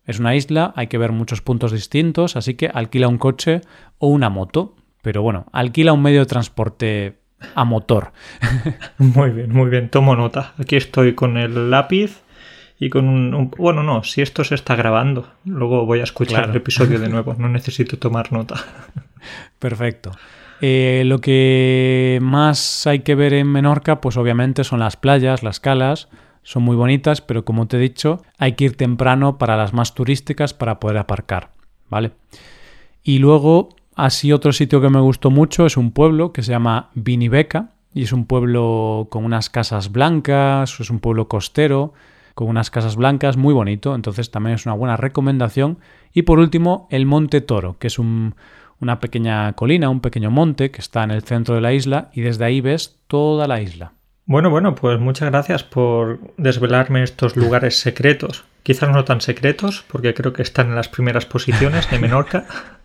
Es 0.04 0.20
una 0.20 0.36
isla, 0.36 0.72
hay 0.76 0.86
que 0.86 0.98
ver 0.98 1.12
muchos 1.12 1.42
puntos 1.42 1.72
distintos, 1.72 2.36
así 2.36 2.54
que 2.54 2.68
alquila 2.68 3.08
un 3.08 3.18
coche 3.18 3.60
o 3.98 4.08
una 4.08 4.30
moto. 4.30 4.75
Pero 5.06 5.22
bueno, 5.22 5.46
alquila 5.52 5.92
un 5.92 6.02
medio 6.02 6.18
de 6.18 6.26
transporte 6.26 7.18
a 7.54 7.64
motor. 7.64 8.10
muy 8.98 9.30
bien, 9.30 9.52
muy 9.52 9.70
bien, 9.70 9.88
tomo 9.88 10.16
nota. 10.16 10.54
Aquí 10.58 10.74
estoy 10.74 11.14
con 11.14 11.36
el 11.36 11.70
lápiz 11.70 12.24
y 12.80 12.90
con 12.90 13.08
un, 13.08 13.52
Bueno, 13.56 13.84
no, 13.84 14.02
si 14.02 14.20
esto 14.20 14.42
se 14.42 14.56
está 14.56 14.74
grabando, 14.74 15.28
luego 15.44 15.86
voy 15.86 16.00
a 16.00 16.02
escuchar 16.02 16.50
el 16.50 16.56
episodio 16.56 16.98
de 16.98 17.08
nuevo, 17.08 17.36
no 17.38 17.48
necesito 17.48 18.00
tomar 18.00 18.32
nota. 18.32 18.56
Perfecto. 19.60 20.10
Eh, 20.60 21.04
lo 21.06 21.20
que 21.20 22.18
más 22.20 22.88
hay 22.88 23.02
que 23.02 23.14
ver 23.14 23.32
en 23.32 23.46
Menorca, 23.46 24.00
pues 24.00 24.16
obviamente 24.16 24.64
son 24.64 24.80
las 24.80 24.96
playas, 24.96 25.44
las 25.44 25.60
calas, 25.60 26.08
son 26.42 26.64
muy 26.64 26.74
bonitas, 26.74 27.20
pero 27.20 27.44
como 27.44 27.68
te 27.68 27.76
he 27.76 27.80
dicho, 27.80 28.24
hay 28.38 28.54
que 28.54 28.64
ir 28.64 28.76
temprano 28.76 29.38
para 29.38 29.56
las 29.56 29.72
más 29.72 29.94
turísticas 29.94 30.52
para 30.52 30.80
poder 30.80 30.98
aparcar, 30.98 31.50
¿vale? 31.88 32.10
Y 33.04 33.20
luego, 33.20 33.68
así 33.96 34.32
otro 34.32 34.52
sitio 34.52 34.80
que 34.80 34.90
me 34.90 35.00
gustó 35.00 35.30
mucho 35.30 35.66
es 35.66 35.76
un 35.76 35.90
pueblo 35.90 36.32
que 36.32 36.42
se 36.42 36.52
llama 36.52 36.90
Vinibeca, 36.94 37.70
y 37.92 38.02
es 38.02 38.12
un 38.12 38.26
pueblo 38.26 39.08
con 39.10 39.24
unas 39.24 39.48
casas 39.48 39.90
blancas, 39.90 40.78
es 40.78 40.90
un 40.90 41.00
pueblo 41.00 41.28
costero, 41.28 41.94
con 42.34 42.48
unas 42.48 42.70
casas 42.70 42.94
blancas, 42.94 43.38
muy 43.38 43.54
bonito, 43.54 43.94
entonces 43.94 44.30
también 44.30 44.56
es 44.56 44.66
una 44.66 44.74
buena 44.74 44.98
recomendación. 44.98 45.78
Y 46.12 46.22
por 46.22 46.38
último, 46.38 46.86
el 46.90 47.06
Monte 47.06 47.40
Toro, 47.40 47.78
que 47.78 47.86
es 47.86 47.98
una 47.98 49.00
pequeña 49.00 49.54
colina, 49.54 49.88
un 49.88 50.02
pequeño 50.02 50.30
monte 50.30 50.70
que 50.70 50.82
está 50.82 51.04
en 51.04 51.10
el 51.10 51.22
centro 51.22 51.54
de 51.54 51.62
la 51.62 51.72
isla 51.72 52.10
y 52.12 52.20
desde 52.20 52.44
ahí 52.44 52.60
ves 52.60 52.98
toda 53.06 53.48
la 53.48 53.62
isla. 53.62 53.94
Bueno, 54.26 54.50
bueno, 54.50 54.74
pues 54.74 55.00
muchas 55.00 55.30
gracias 55.30 55.64
por 55.64 56.18
desvelarme 56.36 57.02
estos 57.02 57.34
lugares 57.36 57.78
secretos. 57.78 58.44
Quizás 58.62 58.90
no 58.90 59.04
tan 59.04 59.22
secretos, 59.22 59.84
porque 59.88 60.12
creo 60.12 60.32
que 60.34 60.42
están 60.42 60.68
en 60.68 60.74
las 60.74 60.88
primeras 60.88 61.24
posiciones 61.24 61.90
de 61.90 61.98
Menorca. 61.98 62.44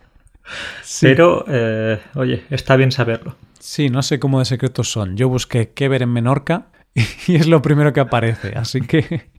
Pero, 1.00 1.44
eh, 1.48 2.00
oye, 2.14 2.44
está 2.50 2.76
bien 2.76 2.92
saberlo. 2.92 3.36
Sí, 3.58 3.88
no 3.88 4.02
sé 4.02 4.18
cómo 4.18 4.40
de 4.40 4.44
secretos 4.44 4.90
son. 4.90 5.16
Yo 5.16 5.28
busqué 5.28 5.70
qué 5.70 5.88
ver 5.88 6.02
en 6.02 6.12
Menorca 6.12 6.66
y 7.26 7.36
es 7.36 7.46
lo 7.46 7.62
primero 7.62 7.92
que 7.92 8.00
aparece. 8.00 8.54
Así 8.56 8.80
que 8.80 9.30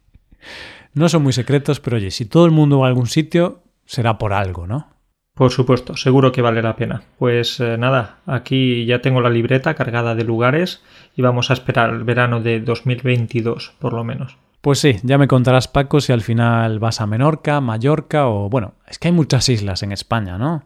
no 0.94 1.10
son 1.10 1.24
muy 1.24 1.34
secretos, 1.34 1.80
pero 1.80 1.98
oye, 1.98 2.12
si 2.12 2.26
todo 2.26 2.46
el 2.46 2.52
mundo 2.52 2.80
va 2.80 2.88
a 2.88 2.90
algún 2.90 3.08
sitio, 3.08 3.64
será 3.86 4.18
por 4.18 4.34
algo, 4.34 4.68
¿no? 4.68 4.94
Por 5.36 5.52
supuesto, 5.52 5.98
seguro 5.98 6.32
que 6.32 6.44
vale 6.44 6.62
la 6.62 6.76
pena. 6.76 7.02
Pues 7.18 7.60
eh, 7.60 7.78
nada, 7.78 8.20
aquí 8.28 8.86
ya 8.86 9.02
tengo 9.02 9.20
la 9.20 9.32
libreta 9.32 9.74
cargada 9.74 10.14
de 10.14 10.24
lugares 10.24 10.84
y 11.16 11.24
vamos 11.24 11.50
a 11.50 11.54
esperar 11.54 11.90
el 11.90 12.04
verano 12.04 12.40
de 12.40 12.60
2022, 12.60 13.74
por 13.80 13.94
lo 13.94 14.04
menos. 14.04 14.38
Pues 14.62 14.80
sí, 14.80 14.98
ya 15.04 15.18
me 15.18 15.28
contarás 15.28 15.68
Paco 15.68 16.00
si 16.00 16.14
al 16.14 16.22
final 16.22 16.80
vas 16.80 17.02
a 17.02 17.08
Menorca, 17.08 17.60
Mallorca 17.62 18.28
o 18.28 18.48
bueno, 18.48 18.76
es 18.88 19.00
que 19.00 19.10
hay 19.10 19.12
muchas 19.12 19.50
islas 19.50 19.82
en 19.84 19.92
España, 19.92 20.38
¿no? 20.38 20.64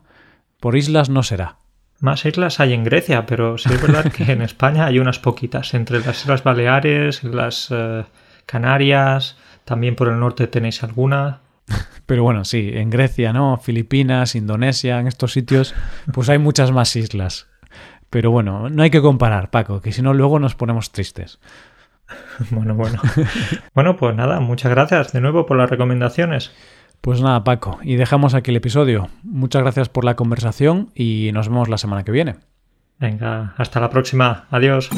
Por 0.59 0.75
islas 0.75 1.09
no 1.09 1.23
será. 1.23 1.57
Más 1.99 2.25
islas 2.25 2.59
hay 2.59 2.73
en 2.73 2.83
Grecia, 2.83 3.25
pero 3.25 3.57
sí 3.57 3.69
es 3.71 3.81
verdad 3.81 4.11
que 4.11 4.31
en 4.31 4.41
España 4.43 4.85
hay 4.85 4.99
unas 4.99 5.19
poquitas, 5.19 5.73
entre 5.73 5.99
las 5.99 6.21
Islas 6.21 6.43
Baleares, 6.43 7.23
las 7.23 7.69
eh, 7.71 8.05
Canarias, 8.45 9.37
también 9.65 9.95
por 9.95 10.07
el 10.07 10.19
norte 10.19 10.47
tenéis 10.47 10.83
alguna. 10.83 11.41
Pero 12.05 12.23
bueno, 12.23 12.45
sí, 12.45 12.71
en 12.73 12.89
Grecia, 12.89 13.33
¿no? 13.33 13.57
Filipinas, 13.57 14.35
Indonesia, 14.35 14.99
en 14.99 15.07
estos 15.07 15.33
sitios, 15.33 15.75
pues 16.13 16.29
hay 16.29 16.37
muchas 16.37 16.71
más 16.71 16.95
islas. 16.95 17.47
Pero 18.09 18.31
bueno, 18.31 18.69
no 18.69 18.83
hay 18.83 18.89
que 18.89 19.01
comparar, 19.01 19.49
Paco, 19.49 19.81
que 19.81 19.91
si 19.91 20.01
no 20.01 20.13
luego 20.13 20.39
nos 20.39 20.55
ponemos 20.55 20.91
tristes. 20.91 21.39
Bueno, 22.51 22.73
bueno. 22.73 23.01
bueno, 23.73 23.97
pues 23.97 24.15
nada, 24.15 24.39
muchas 24.39 24.71
gracias 24.71 25.11
de 25.11 25.19
nuevo 25.19 25.45
por 25.45 25.57
las 25.57 25.69
recomendaciones. 25.69 26.53
Pues 27.01 27.21
nada, 27.21 27.43
Paco, 27.43 27.79
y 27.83 27.95
dejamos 27.95 28.33
aquí 28.33 28.51
el 28.51 28.57
episodio. 28.57 29.07
Muchas 29.23 29.61
gracias 29.61 29.89
por 29.89 30.03
la 30.03 30.15
conversación 30.15 30.91
y 30.93 31.31
nos 31.33 31.49
vemos 31.49 31.69
la 31.69 31.77
semana 31.77 32.03
que 32.03 32.11
viene. 32.11 32.35
Venga, 32.99 33.53
hasta 33.57 33.79
la 33.79 33.89
próxima. 33.89 34.45
Adiós. 34.49 34.89